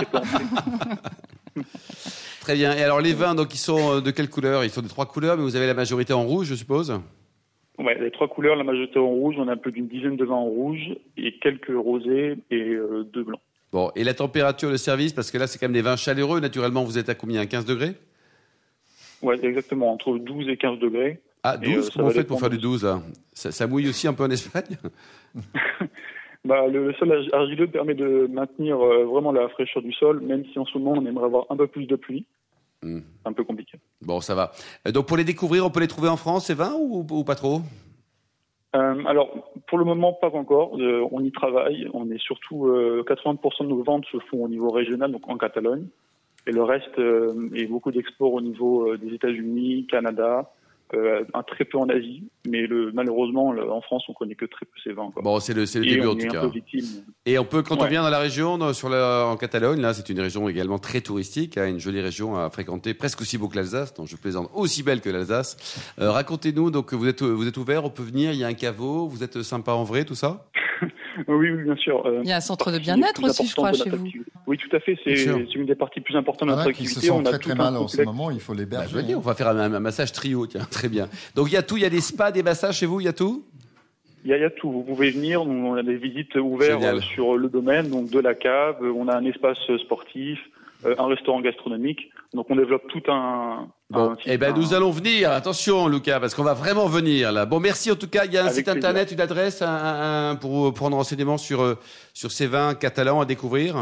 Très 2.41 2.55
bien. 2.55 2.75
Et 2.75 2.81
alors 2.81 2.99
les 2.99 3.13
vins, 3.13 3.35
donc 3.35 3.53
ils 3.53 3.59
sont 3.59 3.97
euh, 3.97 4.01
de 4.01 4.11
quelle 4.11 4.29
couleur? 4.29 4.63
Ils 4.65 4.71
sont 4.71 4.81
de 4.81 4.87
trois 4.87 5.05
couleurs, 5.05 5.37
mais 5.37 5.43
vous 5.43 5.55
avez 5.55 5.67
la 5.67 5.75
majorité 5.75 6.11
en 6.11 6.23
rouge, 6.23 6.47
je 6.47 6.55
suppose? 6.55 6.99
Ouais, 7.77 7.97
les 7.99 8.11
trois 8.11 8.27
couleurs, 8.27 8.55
la 8.55 8.63
majorité 8.63 8.99
en 8.99 9.07
rouge, 9.07 9.35
on 9.37 9.47
a 9.47 9.53
un 9.53 9.57
peu 9.57 9.71
d'une 9.71 9.87
dizaine 9.87 10.17
de 10.17 10.25
vins 10.25 10.35
en 10.35 10.45
rouge 10.45 10.95
et 11.17 11.37
quelques 11.37 11.71
rosés 11.73 12.37
et 12.49 12.61
euh, 12.73 13.03
deux 13.03 13.23
blancs. 13.23 13.39
Bon, 13.71 13.91
et 13.95 14.03
la 14.03 14.15
température 14.15 14.71
de 14.71 14.77
service, 14.77 15.13
parce 15.13 15.31
que 15.31 15.37
là 15.37 15.47
c'est 15.47 15.59
quand 15.59 15.67
même 15.67 15.73
des 15.73 15.81
vins 15.83 15.95
chaleureux. 15.95 16.39
Naturellement, 16.39 16.83
vous 16.83 16.97
êtes 16.97 17.09
à 17.09 17.15
combien? 17.15 17.45
15 17.45 17.65
degrés? 17.65 17.93
Ouais, 19.21 19.37
exactement, 19.45 19.93
entre 19.93 20.17
12 20.17 20.49
et 20.49 20.57
15 20.57 20.79
degrés. 20.79 21.21
Ah, 21.43 21.57
Et, 21.61 21.65
12 21.65 21.77
euh, 21.77 21.81
ça 21.81 21.89
Comment 21.93 22.07
vous 22.07 22.13
faites 22.15 22.27
pour 22.27 22.39
faire 22.39 22.49
du 22.49 22.57
12 22.57 22.83
là? 22.83 23.01
Ça, 23.33 23.51
ça 23.51 23.67
mouille 23.67 23.87
aussi 23.87 24.07
un 24.07 24.13
peu 24.13 24.23
en 24.23 24.31
Espagne 24.31 24.77
Bah, 26.43 26.67
le 26.67 26.91
sol 26.93 27.11
arg- 27.11 27.29
argileux 27.33 27.67
permet 27.67 27.93
de 27.93 28.27
maintenir 28.27 28.79
euh, 28.83 29.05
vraiment 29.05 29.31
la 29.31 29.47
fraîcheur 29.49 29.83
du 29.83 29.93
sol, 29.93 30.21
même 30.21 30.43
si 30.51 30.57
en 30.57 30.65
ce 30.65 30.77
moment 30.77 30.99
on 30.99 31.05
aimerait 31.05 31.25
avoir 31.25 31.45
un 31.49 31.57
peu 31.57 31.67
plus 31.67 31.85
de 31.85 31.95
pluie. 31.95 32.25
C'est 32.83 33.03
un 33.25 33.33
peu 33.33 33.43
compliqué. 33.43 33.77
Bon, 34.01 34.21
ça 34.21 34.33
va. 34.33 34.51
Euh, 34.87 34.91
Donc 34.91 35.05
pour 35.05 35.15
les 35.17 35.23
découvrir, 35.23 35.63
on 35.65 35.69
peut 35.69 35.81
les 35.81 35.87
trouver 35.87 36.09
en 36.09 36.17
France, 36.17 36.47
ces 36.47 36.55
vins, 36.55 36.73
ou, 36.79 37.05
ou 37.11 37.23
pas 37.23 37.35
trop? 37.35 37.61
Euh, 38.75 39.03
alors, 39.05 39.51
pour 39.67 39.77
le 39.77 39.85
moment, 39.85 40.13
pas 40.13 40.29
encore. 40.31 40.79
Euh, 40.79 41.05
on 41.11 41.23
y 41.23 41.31
travaille. 41.31 41.87
On 41.93 42.09
est 42.09 42.17
surtout 42.21 42.67
euh, 42.67 43.03
80% 43.07 43.63
de 43.65 43.67
nos 43.69 43.83
ventes 43.83 44.05
se 44.11 44.17
font 44.31 44.43
au 44.45 44.47
niveau 44.47 44.71
régional, 44.71 45.11
donc 45.11 45.29
en 45.29 45.37
Catalogne, 45.37 45.85
et 46.47 46.51
le 46.51 46.63
reste 46.63 46.97
est 47.53 47.67
beaucoup 47.67 47.91
d'exports 47.91 48.33
au 48.33 48.41
niveau 48.41 48.97
des 48.97 49.13
États-Unis, 49.13 49.85
Canada, 49.87 50.49
euh, 50.93 51.23
un 51.33 51.43
très 51.43 51.65
peu 51.65 51.77
en 51.77 51.87
Asie. 51.89 52.23
Mais 52.47 52.67
le, 52.67 52.91
malheureusement, 52.93 53.51
le- 53.51 53.69
en 53.71 53.81
France, 53.81 54.03
on 54.09 54.13
connaît 54.13 54.35
que 54.35 54.45
très 54.45 54.65
peu 54.65 54.71
ces 54.83 54.93
vins. 54.93 55.11
Quoi. 55.13 55.21
Bon, 55.21 55.39
c'est 55.39 55.53
le, 55.53 55.61
le 55.61 55.85
début 55.85 56.07
en 56.07 56.15
tout 56.15 56.27
cas. 56.31 56.41
Et 57.25 57.37
on 57.37 57.45
peut, 57.45 57.61
quand 57.61 57.75
on 57.81 57.85
vient 57.89 58.03
dans 58.03 58.09
la 58.09 58.19
région, 58.19 58.57
dans- 58.57 58.73
sur 58.73 58.89
la, 58.89 59.25
en 59.27 59.37
Catalogne, 59.37 59.79
là, 59.81 59.93
c'est 59.93 60.09
une 60.09 60.19
région 60.19 60.49
également 60.49 60.79
très 60.79 61.01
touristique, 61.01 61.57
hein, 61.57 61.67
une 61.67 61.79
jolie 61.79 62.01
région 62.01 62.35
à 62.35 62.49
fréquenter, 62.49 62.93
presque 62.93 63.21
aussi 63.21 63.37
beau 63.37 63.47
que 63.47 63.55
l'Alsace. 63.55 63.93
Donc 63.93 64.07
je 64.07 64.15
plaisante, 64.15 64.49
aussi 64.53 64.83
belle 64.83 65.01
que 65.01 65.09
l'Alsace. 65.09 65.57
Euh, 65.99 66.11
Racontez-nous, 66.11 66.71
donc 66.71 66.93
vous 66.93 67.07
êtes, 67.07 67.21
vous 67.21 67.47
êtes 67.47 67.57
ouvert, 67.57 67.85
on 67.85 67.89
peut 67.89 68.03
venir, 68.03 68.31
il 68.31 68.37
y 68.39 68.43
a 68.43 68.47
un 68.47 68.53
caveau, 68.53 69.07
vous 69.07 69.23
êtes 69.23 69.41
sympa 69.43 69.71
en 69.73 69.83
vrai, 69.83 70.05
tout 70.05 70.15
ça? 70.15 70.45
Oui, 71.27 71.51
oui, 71.51 71.63
bien 71.63 71.75
sûr. 71.75 72.05
Euh, 72.05 72.21
Il 72.23 72.29
y 72.29 72.31
a 72.31 72.37
un 72.37 72.41
centre 72.41 72.71
de 72.71 72.79
bien-être 72.79 73.23
aussi, 73.23 73.47
je 73.47 73.55
crois, 73.55 73.73
chez 73.73 73.89
vous. 73.89 74.05
activité. 74.05 74.31
Oui, 74.47 74.57
tout 74.57 74.75
à 74.75 74.79
fait. 74.79 74.97
C'est 75.03 75.55
une 75.55 75.65
des 75.65 75.75
parties 75.75 76.01
plus 76.01 76.15
importantes 76.15 76.47
de 76.49 76.53
en 76.53 76.57
notre 76.57 76.69
a 76.69 76.73
qui 76.73 76.85
se 76.85 76.91
activité. 76.99 77.07
sentent 77.07 77.21
on 77.23 77.25
a 77.25 77.29
très 77.29 77.39
tout 77.39 77.49
très 77.49 77.59
un 77.59 77.63
mal 77.71 77.77
en 77.77 77.87
ce 77.87 78.01
moment, 78.01 78.31
il 78.31 78.39
faut 78.39 78.53
les 78.53 78.65
Bah, 78.65 78.79
je 78.83 78.89
veux 78.89 78.93
berger. 78.95 79.07
dire, 79.07 79.17
on 79.17 79.21
va 79.21 79.35
faire 79.35 79.47
un, 79.49 79.57
un 79.73 79.79
massage 79.79 80.11
trio, 80.11 80.47
tiens, 80.47 80.65
très 80.69 80.89
bien. 80.89 81.07
Donc 81.35 81.47
il 81.49 81.53
y 81.53 81.57
a 81.57 81.63
tout, 81.63 81.77
il 81.77 81.83
y 81.83 81.85
a 81.85 81.89
des 81.89 82.01
spas, 82.01 82.31
des 82.31 82.43
massages 82.43 82.77
chez 82.79 82.85
vous, 82.85 82.99
il 82.99 83.05
y 83.05 83.09
a 83.09 83.13
tout? 83.13 83.43
Il 84.23 84.29
y, 84.29 84.33
a, 84.33 84.37
il 84.37 84.41
y 84.41 84.45
a 84.45 84.49
tout. 84.51 84.71
Vous 84.71 84.83
pouvez 84.83 85.09
venir. 85.11 85.43
nous, 85.45 85.67
On 85.67 85.73
a 85.75 85.81
des 85.83 85.95
visites 85.97 86.35
ouvertes 86.35 86.79
Génial. 86.79 86.97
euh, 86.97 87.01
sur 87.01 87.37
le 87.37 87.49
domaine, 87.49 87.89
donc 87.89 88.09
de 88.11 88.19
la 88.19 88.35
cave. 88.35 88.77
euh, 88.83 88.93
On 88.95 89.07
a 89.07 89.15
un 89.15 89.25
espace 89.25 89.57
sportif, 89.83 90.37
un 90.85 91.07
restaurant 91.07 91.41
gastronomique. 91.41 92.09
Donc 92.33 92.45
on 92.49 92.55
développe 92.55 92.87
tout 92.87 93.01
un. 93.11 93.67
Bon, 93.91 94.11
un 94.11 94.15
eh 94.25 94.37
ben 94.37 94.53
nous 94.55 94.73
allons 94.73 94.91
venir. 94.91 95.31
Attention, 95.31 95.87
Lucas, 95.87 96.19
parce 96.19 96.33
qu'on 96.33 96.43
va 96.43 96.53
vraiment 96.53 96.87
venir 96.87 97.31
là. 97.31 97.45
Bon, 97.45 97.59
merci 97.59 97.91
en 97.91 97.95
tout 97.95 98.07
cas. 98.07 98.25
Il 98.25 98.33
y 98.33 98.37
a 98.37 98.41
un 98.41 98.45
Avec 98.45 98.55
site 98.55 98.65
plaisir. 98.65 98.77
internet, 98.89 99.11
une 99.11 99.21
adresse 99.21 99.61
un- 99.61 100.31
un- 100.31 100.35
pour 100.35 100.73
prendre 100.73 100.95
renseignement 100.97 101.37
sur 101.37 101.61
euh, 101.61 101.75
sur 102.13 102.31
ces 102.31 102.47
vins 102.47 102.73
catalans 102.75 103.19
à 103.21 103.25
découvrir. 103.25 103.75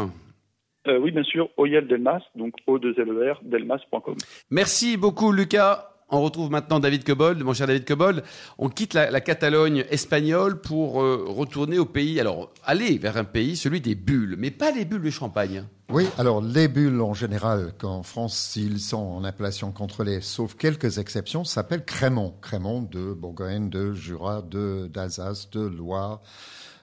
Euh, 0.88 0.98
oui, 0.98 1.10
bien 1.10 1.22
sûr, 1.24 1.48
Oyel 1.58 1.86
Delmas, 1.86 2.20
donc 2.34 2.54
O2LER, 2.66 3.34
delmas.com. 3.42 4.14
Merci 4.50 4.96
beaucoup, 4.96 5.30
Lucas. 5.30 5.89
On 6.12 6.22
retrouve 6.22 6.50
maintenant 6.50 6.80
David 6.80 7.04
Cobold, 7.04 7.40
mon 7.42 7.52
cher 7.52 7.68
David 7.68 7.84
Cobold. 7.84 8.24
On 8.58 8.68
quitte 8.68 8.94
la, 8.94 9.20
Catalogne 9.20 9.84
espagnole 9.90 10.60
pour 10.60 11.02
euh, 11.02 11.24
retourner 11.28 11.78
au 11.78 11.84
pays. 11.84 12.18
Alors, 12.18 12.50
aller 12.64 12.98
vers 12.98 13.16
un 13.16 13.24
pays, 13.24 13.56
celui 13.56 13.80
des 13.80 13.94
bulles, 13.94 14.34
mais 14.36 14.50
pas 14.50 14.72
les 14.72 14.84
bulles 14.84 15.02
de 15.02 15.10
champagne. 15.10 15.64
Oui, 15.92 16.06
alors 16.18 16.40
les 16.40 16.68
bulles 16.68 17.00
en 17.00 17.14
général, 17.14 17.74
qu'en 17.78 18.02
France, 18.02 18.36
s'ils 18.36 18.80
sont 18.80 18.96
en 18.96 19.24
appellation 19.24 19.70
contrôlée, 19.72 20.20
sauf 20.20 20.54
quelques 20.54 20.98
exceptions, 20.98 21.44
s'appellent 21.44 21.84
Crémont. 21.84 22.34
Crémont 22.40 22.82
de 22.82 23.12
Bourgogne, 23.12 23.70
de 23.70 23.92
Jura, 23.92 24.42
de 24.42 24.88
d'Alsace, 24.92 25.50
de 25.50 25.60
Loire, 25.60 26.20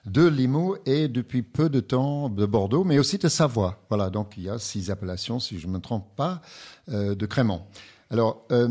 de 0.06 0.26
Limoux 0.26 0.76
et 0.86 1.08
depuis 1.08 1.42
peu 1.42 1.68
de 1.68 1.80
temps 1.80 2.28
de 2.28 2.46
Bordeaux, 2.46 2.84
mais 2.84 2.98
aussi 2.98 3.18
de 3.18 3.28
Savoie. 3.28 3.82
Voilà, 3.88 4.10
donc 4.10 4.34
il 4.38 4.44
y 4.44 4.50
a 4.50 4.58
six 4.58 4.90
appellations, 4.90 5.38
si 5.38 5.58
je 5.58 5.66
ne 5.66 5.72
me 5.72 5.80
trompe 5.80 6.14
pas, 6.16 6.40
euh, 6.90 7.14
de 7.14 7.26
Crémont. 7.26 7.62
Alors, 8.10 8.46
euh, 8.52 8.68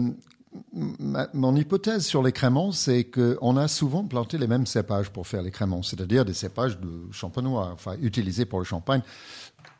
mon 0.73 1.55
hypothèse 1.55 2.05
sur 2.05 2.23
les 2.23 2.31
créments, 2.31 2.71
c'est 2.71 3.05
qu'on 3.05 3.57
a 3.57 3.67
souvent 3.67 4.03
planté 4.05 4.37
les 4.37 4.47
mêmes 4.47 4.65
cépages 4.65 5.09
pour 5.09 5.27
faire 5.27 5.41
les 5.41 5.51
créments, 5.51 5.83
c'est-à-dire 5.83 6.25
des 6.25 6.33
cépages 6.33 6.79
de 6.79 7.11
champenois, 7.11 7.71
enfin 7.73 7.95
utilisés 8.01 8.45
pour 8.45 8.59
le 8.59 8.65
champagne, 8.65 9.01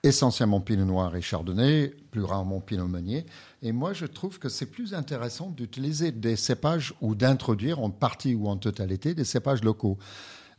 essentiellement 0.04 0.60
pinot 0.60 0.86
noir 0.86 1.16
et 1.16 1.22
chardonnay, 1.22 1.94
plus 2.12 2.24
rarement 2.24 2.60
pinot 2.60 2.88
meunier. 2.88 3.26
Et 3.62 3.72
moi, 3.72 3.94
je 3.94 4.06
trouve 4.06 4.40
que 4.40 4.50
c'est 4.50 4.66
plus 4.66 4.94
intéressant 4.94 5.50
d'utiliser 5.50 6.12
des 6.12 6.36
cépages 6.36 6.94
ou 7.02 7.16
d'introduire 7.16 7.80
en 7.80 7.90
partie 7.90 8.36
ou 8.36 8.48
en 8.48 8.58
totalité 8.58 9.14
des 9.14 9.26
cépages 9.26 9.64
locaux. 9.64 9.98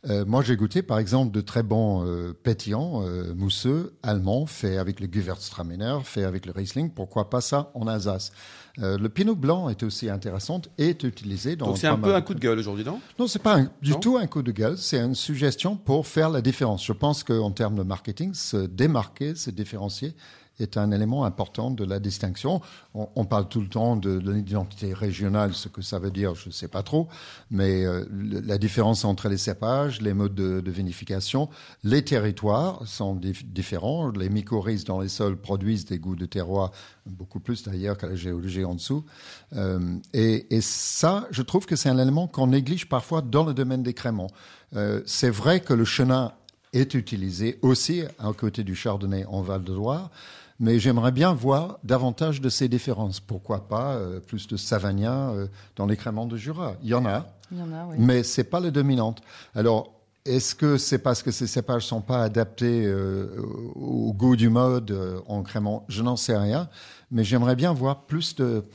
Euh, 0.07 0.23
moi, 0.25 0.41
j'ai 0.43 0.55
goûté, 0.55 0.81
par 0.81 0.97
exemple, 0.97 1.31
de 1.31 1.41
très 1.41 1.61
bons 1.61 2.05
euh, 2.05 2.31
pétillants 2.31 3.03
euh, 3.03 3.33
mousseux 3.35 3.93
allemands, 4.01 4.45
faits 4.45 4.77
avec 4.77 5.01
le 5.01 5.07
Gewürztraminer, 5.11 5.97
faits 6.05 6.23
avec 6.23 6.45
le 6.45 6.53
Riesling. 6.53 6.89
Pourquoi 6.89 7.29
pas 7.29 7.41
ça 7.41 7.69
en 7.73 7.85
Alsace? 7.85 8.31
Euh, 8.81 8.97
Le 8.97 9.09
pinot 9.09 9.35
blanc 9.35 9.67
est 9.67 9.83
aussi 9.83 10.09
intéressant 10.09 10.61
et 10.77 10.89
est 10.89 11.03
utilisé 11.03 11.57
dans. 11.57 11.65
Donc 11.67 11.77
c'est 11.77 11.87
un 11.87 11.97
peu 11.97 12.15
un 12.15 12.21
coup 12.21 12.33
de 12.33 12.39
gueule 12.39 12.59
aujourd'hui, 12.59 12.85
non? 12.85 13.01
Non, 13.19 13.27
c'est 13.27 13.39
pas 13.43 13.57
un- 13.57 13.69
du 13.81 13.91
Non? 13.91 13.99
tout 13.99 14.17
un 14.17 14.25
coup 14.27 14.41
de 14.41 14.53
gueule. 14.53 14.77
C'est 14.77 14.99
une 14.99 15.15
suggestion 15.15 15.75
pour 15.75 16.07
faire 16.07 16.29
la 16.29 16.41
différence. 16.41 16.85
Je 16.85 16.93
pense 16.93 17.25
qu'en 17.25 17.51
termes 17.51 17.75
de 17.75 17.83
marketing, 17.83 18.33
se 18.33 18.55
démarquer, 18.55 19.35
se 19.35 19.49
différencier 19.49 20.15
est 20.59 20.77
un 20.77 20.91
élément 20.91 21.25
important 21.25 21.71
de 21.71 21.83
la 21.83 21.99
distinction. 21.99 22.61
On, 22.93 23.25
parle 23.25 23.47
tout 23.47 23.61
le 23.61 23.67
temps 23.67 23.95
de, 23.95 24.19
de 24.19 24.31
l'identité 24.31 24.93
régionale, 24.93 25.53
ce 25.53 25.67
que 25.69 25.81
ça 25.81 25.99
veut 25.99 26.11
dire, 26.11 26.35
je 26.35 26.47
ne 26.47 26.53
sais 26.53 26.67
pas 26.67 26.83
trop, 26.83 27.07
mais 27.51 27.85
euh, 27.85 28.05
la 28.11 28.57
différence 28.57 29.05
entre 29.05 29.29
les 29.29 29.37
cépages, 29.37 30.01
les 30.01 30.13
modes 30.13 30.35
de, 30.35 30.71
vinification, 30.71 31.49
les 31.83 32.03
territoires 32.03 32.85
sont 32.85 33.15
dif- 33.15 33.45
différents. 33.45 34.09
Les 34.09 34.29
mycorhizes 34.29 34.85
dans 34.85 34.99
les 34.99 35.09
sols 35.09 35.37
produisent 35.37 35.85
des 35.85 35.99
goûts 35.99 36.15
de 36.15 36.25
terroir 36.25 36.71
beaucoup 37.05 37.39
plus 37.39 37.63
d'ailleurs 37.63 37.97
qu'à 37.97 38.07
la 38.07 38.15
géologie 38.15 38.65
en 38.65 38.75
dessous. 38.75 39.03
Euh, 39.55 39.97
et, 40.13 40.55
et 40.55 40.61
ça, 40.61 41.27
je 41.31 41.41
trouve 41.41 41.65
que 41.65 41.75
c'est 41.75 41.89
un 41.89 41.97
élément 41.97 42.27
qu'on 42.27 42.47
néglige 42.47 42.87
parfois 42.87 43.21
dans 43.21 43.45
le 43.45 43.53
domaine 43.53 43.83
des 43.83 43.93
créments. 43.93 44.29
Euh, 44.75 45.01
c'est 45.05 45.29
vrai 45.29 45.59
que 45.59 45.73
le 45.73 45.85
chenin 45.85 46.33
est 46.73 46.93
utilisé 46.93 47.57
aussi 47.61 48.03
à 48.19 48.31
côté 48.33 48.63
du 48.63 48.75
chardonnay 48.75 49.25
en 49.25 49.41
Val 49.41 49.63
de 49.63 49.73
Loire, 49.73 50.11
mais 50.59 50.79
j'aimerais 50.79 51.11
bien 51.11 51.33
voir 51.33 51.79
davantage 51.83 52.41
de 52.41 52.49
ces 52.49 52.67
différences. 52.67 53.19
Pourquoi 53.19 53.67
pas 53.67 53.93
euh, 53.95 54.19
plus 54.19 54.47
de 54.47 54.57
savagnin 54.57 55.31
euh, 55.33 55.47
dans 55.75 55.85
les 55.85 55.95
créments 55.97 56.25
de 56.25 56.37
Jura? 56.37 56.73
Il 56.83 56.89
y 56.89 56.93
en 56.93 57.05
a, 57.05 57.27
Il 57.51 57.57
y 57.59 57.61
en 57.61 57.71
a, 57.73 57.85
oui. 57.85 57.95
mais 57.99 58.23
c'est 58.23 58.43
pas 58.43 58.59
le 58.59 58.71
dominante. 58.71 59.21
Alors, 59.55 59.93
est-ce 60.25 60.53
que 60.53 60.77
c'est 60.77 60.99
parce 60.99 61.23
que 61.23 61.31
ces 61.31 61.47
cépages 61.47 61.85
sont 61.85 62.01
pas 62.01 62.21
adaptés 62.23 62.85
euh, 62.85 63.41
au 63.75 64.13
goût 64.13 64.35
du 64.35 64.49
mode 64.49 64.91
euh, 64.91 65.19
en 65.27 65.41
crément 65.43 65.85
Je 65.87 66.03
n'en 66.03 66.17
sais 66.17 66.37
rien, 66.37 66.69
mais 67.09 67.23
j'aimerais 67.23 67.55
bien 67.55 67.71
voir 67.73 68.01
plus 68.05 68.35
de 68.35 68.65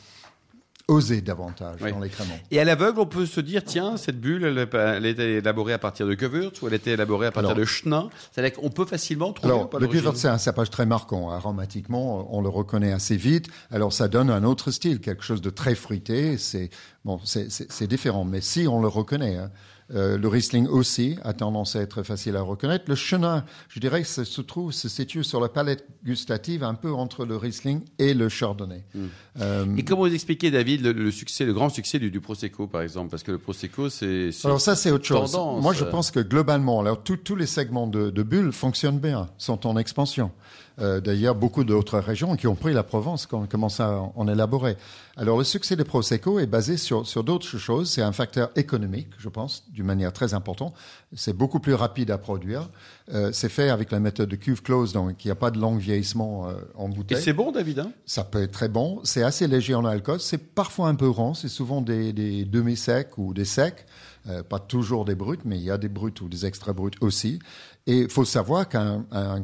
oser 0.86 1.22
davantage 1.22 1.76
Oui. 1.82 1.90
dans 1.92 2.00
les 2.00 2.10
créments. 2.10 2.38
Et 2.50 2.60
à 2.60 2.64
l'aveugle, 2.64 3.00
on 3.00 3.06
peut 3.06 3.24
se 3.24 3.40
dire, 3.40 3.64
tiens, 3.64 3.96
cette 3.96 4.20
bulle, 4.20 4.44
elle, 4.44 4.68
elle 4.74 5.06
était 5.06 5.32
élaborée 5.34 5.72
à 5.72 5.78
partir 5.78 6.06
de 6.06 6.12
Gewürz 6.18 6.52
ou 6.62 6.66
elle 6.68 6.74
était 6.74 6.90
élaborée 6.92 7.26
à 7.28 7.32
partir 7.32 7.50
Alors- 7.52 7.58
de 7.60 7.64
Chenin. 7.64 8.10
C'est-à-dire 8.32 8.58
qu'on 8.60 8.68
peut 8.70 8.84
facilement 8.84 9.32
trouver 9.32 9.52
ou 9.52 9.56
Alors, 9.56 9.70
le 9.80 9.86
Gewürz, 9.90 10.16
c'est 10.16 10.28
un 10.28 10.36
cépage 10.38 10.68
très 10.68 10.84
marquant. 10.84 11.30
Aromatiquement, 11.30 12.28
on 12.36 12.42
le 12.42 12.48
reconnaît 12.50 12.92
assez 12.92 13.16
vite. 13.16 13.46
Alors, 13.70 13.92
ça 13.94 14.08
donne 14.08 14.28
un 14.30 14.44
autre 14.44 14.70
style, 14.70 15.00
quelque 15.00 15.24
chose 15.24 15.40
de 15.40 15.50
très 15.50 15.74
fruité. 15.74 16.36
C'est 16.36 16.68
bon, 17.04 17.18
c'est 17.24 17.86
différent, 17.86 18.24
mais 18.24 18.40
si 18.42 18.68
on 18.68 18.80
le 18.82 18.88
reconnaît. 18.88 19.36
hein. 19.36 19.50
Euh, 19.92 20.16
le 20.16 20.28
Riesling 20.28 20.66
aussi 20.66 21.16
a 21.24 21.34
tendance 21.34 21.76
à 21.76 21.80
être 21.82 22.02
facile 22.02 22.36
à 22.36 22.40
reconnaître. 22.40 22.84
Le 22.88 22.94
Chenin, 22.94 23.44
je 23.68 23.80
dirais 23.80 24.02
ça 24.02 24.24
se 24.24 24.40
trouve, 24.40 24.72
se 24.72 24.88
situe 24.88 25.22
sur 25.24 25.40
la 25.42 25.50
palette 25.50 25.86
gustative 26.04 26.64
un 26.64 26.72
peu 26.72 26.90
entre 26.92 27.26
le 27.26 27.36
Riesling 27.36 27.82
et 27.98 28.14
le 28.14 28.30
Chardonnay. 28.30 28.82
Euh, 29.40 29.66
Et 29.76 29.82
comment 29.84 30.02
vous 30.06 30.14
expliquez, 30.14 30.50
David, 30.50 30.82
le, 30.82 30.92
le 30.92 31.10
succès, 31.10 31.44
le 31.44 31.52
grand 31.52 31.68
succès 31.68 31.98
du, 31.98 32.10
du 32.10 32.20
Prosecco, 32.20 32.66
par 32.66 32.80
exemple? 32.80 33.10
Parce 33.10 33.22
que 33.22 33.32
le 33.32 33.38
Prosecco, 33.38 33.90
c'est. 33.90 34.30
Alors 34.44 34.60
ça, 34.60 34.74
c'est 34.74 34.90
autre 34.90 35.04
chose. 35.04 35.32
tendance. 35.32 35.62
Moi, 35.62 35.74
je 35.74 35.84
pense 35.84 36.10
que 36.10 36.20
globalement, 36.20 36.80
alors 36.80 37.02
tous- 37.02 37.18
tous 37.18 37.36
les 37.36 37.46
segments 37.46 37.86
de, 37.86 38.08
de 38.08 38.22
bulles 38.22 38.52
fonctionnent 38.52 39.00
bien, 39.00 39.28
sont 39.36 39.66
en 39.66 39.76
expansion. 39.76 40.30
Euh, 40.80 41.00
D'ailleurs, 41.00 41.34
beaucoup 41.34 41.64
d'autres 41.64 41.98
régions 41.98 42.36
qui 42.36 42.46
ont 42.46 42.54
pris 42.54 42.72
la 42.72 42.82
Provence 42.82 43.26
quand 43.26 43.42
on 43.42 43.46
commence 43.46 43.80
à 43.80 44.00
en, 44.14 44.28
élaborer. 44.28 44.76
Alors, 45.16 45.38
le 45.38 45.44
succès 45.44 45.76
de 45.76 45.82
Prosecco 45.82 46.38
est 46.38 46.46
basé 46.46 46.76
sur, 46.76 47.06
sur 47.06 47.22
d'autres 47.22 47.58
choses. 47.58 47.90
C'est 47.90 48.02
un 48.02 48.12
facteur 48.12 48.50
économique, 48.56 49.08
je 49.18 49.28
pense, 49.28 49.64
d'une 49.70 49.84
manière 49.84 50.12
très 50.12 50.34
importante. 50.34 50.74
C'est 51.14 51.36
beaucoup 51.36 51.60
plus 51.60 51.74
rapide 51.74 52.10
à 52.10 52.18
produire. 52.18 52.68
Euh, 53.12 53.30
c'est 53.32 53.48
fait 53.48 53.70
avec 53.70 53.92
la 53.92 54.00
méthode 54.00 54.28
de 54.28 54.36
cuve 54.36 54.62
close, 54.62 54.92
donc 54.92 55.24
il 55.24 55.28
n'y 55.28 55.32
a 55.32 55.36
pas 55.36 55.50
de 55.50 55.58
long 55.58 55.76
vieillissement 55.76 56.48
euh, 56.48 56.54
en 56.74 56.90
Et 56.90 56.94
bouteille. 56.94 57.22
c'est 57.22 57.32
bon, 57.32 57.52
David 57.52 57.80
hein? 57.80 57.92
Ça 58.06 58.24
peut 58.24 58.42
être 58.42 58.52
très 58.52 58.68
bon. 58.68 59.00
C'est 59.04 59.22
assez 59.22 59.46
léger 59.46 59.74
en 59.74 59.84
alcool. 59.84 60.20
C'est 60.20 60.54
parfois 60.54 60.88
un 60.88 60.94
peu 60.94 61.08
rond. 61.08 61.34
C'est 61.34 61.48
souvent 61.48 61.82
des, 61.82 62.12
des 62.12 62.44
demi-secs 62.44 63.16
ou 63.18 63.34
des 63.34 63.44
secs. 63.44 63.84
Euh, 64.28 64.42
pas 64.42 64.58
toujours 64.58 65.04
des 65.04 65.14
bruts, 65.14 65.38
mais 65.44 65.58
il 65.58 65.64
y 65.64 65.70
a 65.70 65.76
des 65.78 65.88
bruts 65.90 66.14
ou 66.22 66.28
des 66.28 66.46
extra 66.46 66.72
bruts 66.72 66.90
aussi. 67.02 67.38
Et 67.86 67.98
il 68.00 68.08
faut 68.08 68.24
savoir 68.24 68.68
qu'un 68.68 69.04
un 69.12 69.42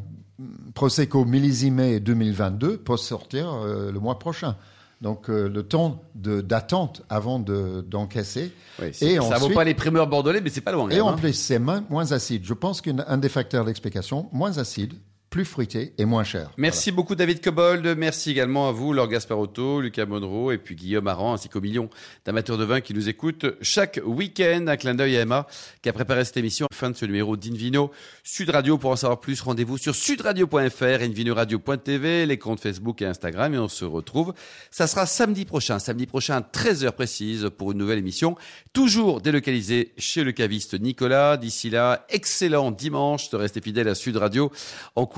Prosecco 0.74 1.26
millésimé 1.26 2.00
2022 2.00 2.78
peut 2.78 2.96
sortir 2.96 3.52
euh, 3.52 3.92
le 3.92 4.00
mois 4.00 4.18
prochain. 4.18 4.56
Donc 5.02 5.28
euh, 5.28 5.48
le 5.48 5.62
temps 5.64 6.02
de- 6.14 6.40
d'attente 6.40 7.02
avant 7.10 7.38
de- 7.38 7.82
d'encaisser. 7.86 8.52
Oui, 8.80 8.86
Et 8.88 8.92
c'est- 8.92 9.14
Ça 9.16 9.20
vaut 9.36 9.44
ensuite- 9.44 9.54
pas 9.54 9.64
les 9.64 9.74
primeurs 9.74 10.06
bordelais, 10.06 10.40
mais 10.40 10.48
c'est 10.50 10.60
pas 10.62 10.72
loin. 10.72 10.88
Et 10.90 11.00
en 11.00 11.08
hein. 11.10 11.16
plus, 11.16 11.32
c'est 11.34 11.58
moins, 11.58 11.84
moins 11.90 12.12
acide. 12.12 12.44
Je 12.44 12.54
pense 12.54 12.80
qu'un 12.80 13.18
des 13.18 13.28
facteurs 13.28 13.64
d'explication, 13.66 14.28
moins 14.32 14.56
acide, 14.58 14.94
plus 15.30 15.44
fruité 15.44 15.92
et 15.96 16.04
moins 16.04 16.24
cher. 16.24 16.50
Merci 16.56 16.90
beaucoup 16.90 17.14
David 17.14 17.40
Cobold, 17.40 17.96
merci 17.96 18.32
également 18.32 18.68
à 18.68 18.72
vous 18.72 18.92
Laure 18.92 19.06
Gasparotto, 19.06 19.80
Lucas 19.80 20.04
Monroe 20.04 20.52
et 20.52 20.58
puis 20.58 20.74
Guillaume 20.74 21.06
Aran 21.06 21.34
ainsi 21.34 21.48
qu'aux 21.48 21.60
millions 21.60 21.88
d'amateurs 22.24 22.58
de 22.58 22.64
vin 22.64 22.80
qui 22.80 22.94
nous 22.94 23.08
écoutent 23.08 23.46
chaque 23.62 24.00
week-end. 24.04 24.66
Un 24.66 24.76
clin 24.76 24.94
d'œil 24.94 25.16
à 25.16 25.20
Emma 25.20 25.46
qui 25.82 25.88
a 25.88 25.92
préparé 25.92 26.24
cette 26.24 26.36
émission. 26.36 26.66
Fin 26.72 26.90
de 26.90 26.96
ce 26.96 27.06
numéro 27.06 27.36
d'Invino. 27.36 27.92
Sud 28.24 28.50
Radio 28.50 28.76
pour 28.76 28.90
en 28.90 28.96
savoir 28.96 29.20
plus, 29.20 29.40
rendez-vous 29.40 29.78
sur 29.78 29.94
sudradio.fr, 29.94 31.02
invinoradio.tv, 31.02 32.26
les 32.26 32.38
comptes 32.38 32.60
Facebook 32.60 33.00
et 33.00 33.06
Instagram 33.06 33.54
et 33.54 33.58
on 33.58 33.68
se 33.68 33.84
retrouve. 33.84 34.34
Ça 34.72 34.88
sera 34.88 35.06
samedi 35.06 35.44
prochain, 35.44 35.78
samedi 35.78 36.06
prochain 36.06 36.40
13h 36.40 36.90
précise 36.90 37.50
pour 37.56 37.70
une 37.70 37.78
nouvelle 37.78 37.98
émission, 37.98 38.34
toujours 38.72 39.20
délocalisée 39.20 39.92
chez 39.96 40.24
le 40.24 40.32
caviste 40.32 40.78
Nicolas. 40.80 41.36
D'ici 41.36 41.70
là, 41.70 42.04
excellent 42.08 42.72
dimanche 42.72 43.30
de 43.30 43.36
rester 43.36 43.60
fidèle 43.60 43.86
à 43.86 43.94
Sud 43.94 44.16
Radio. 44.16 44.50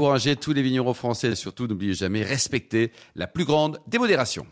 Encouragez 0.03 0.35
tous 0.35 0.53
les 0.53 0.63
vignerons 0.63 0.95
français 0.95 1.29
et 1.29 1.35
surtout 1.37 1.69
n'oubliez 1.69 1.95
jamais 1.95 2.25
respecter 2.25 2.91
la 3.15 3.29
plus 3.29 3.45
grande 3.45 3.79
démodération. 3.87 4.45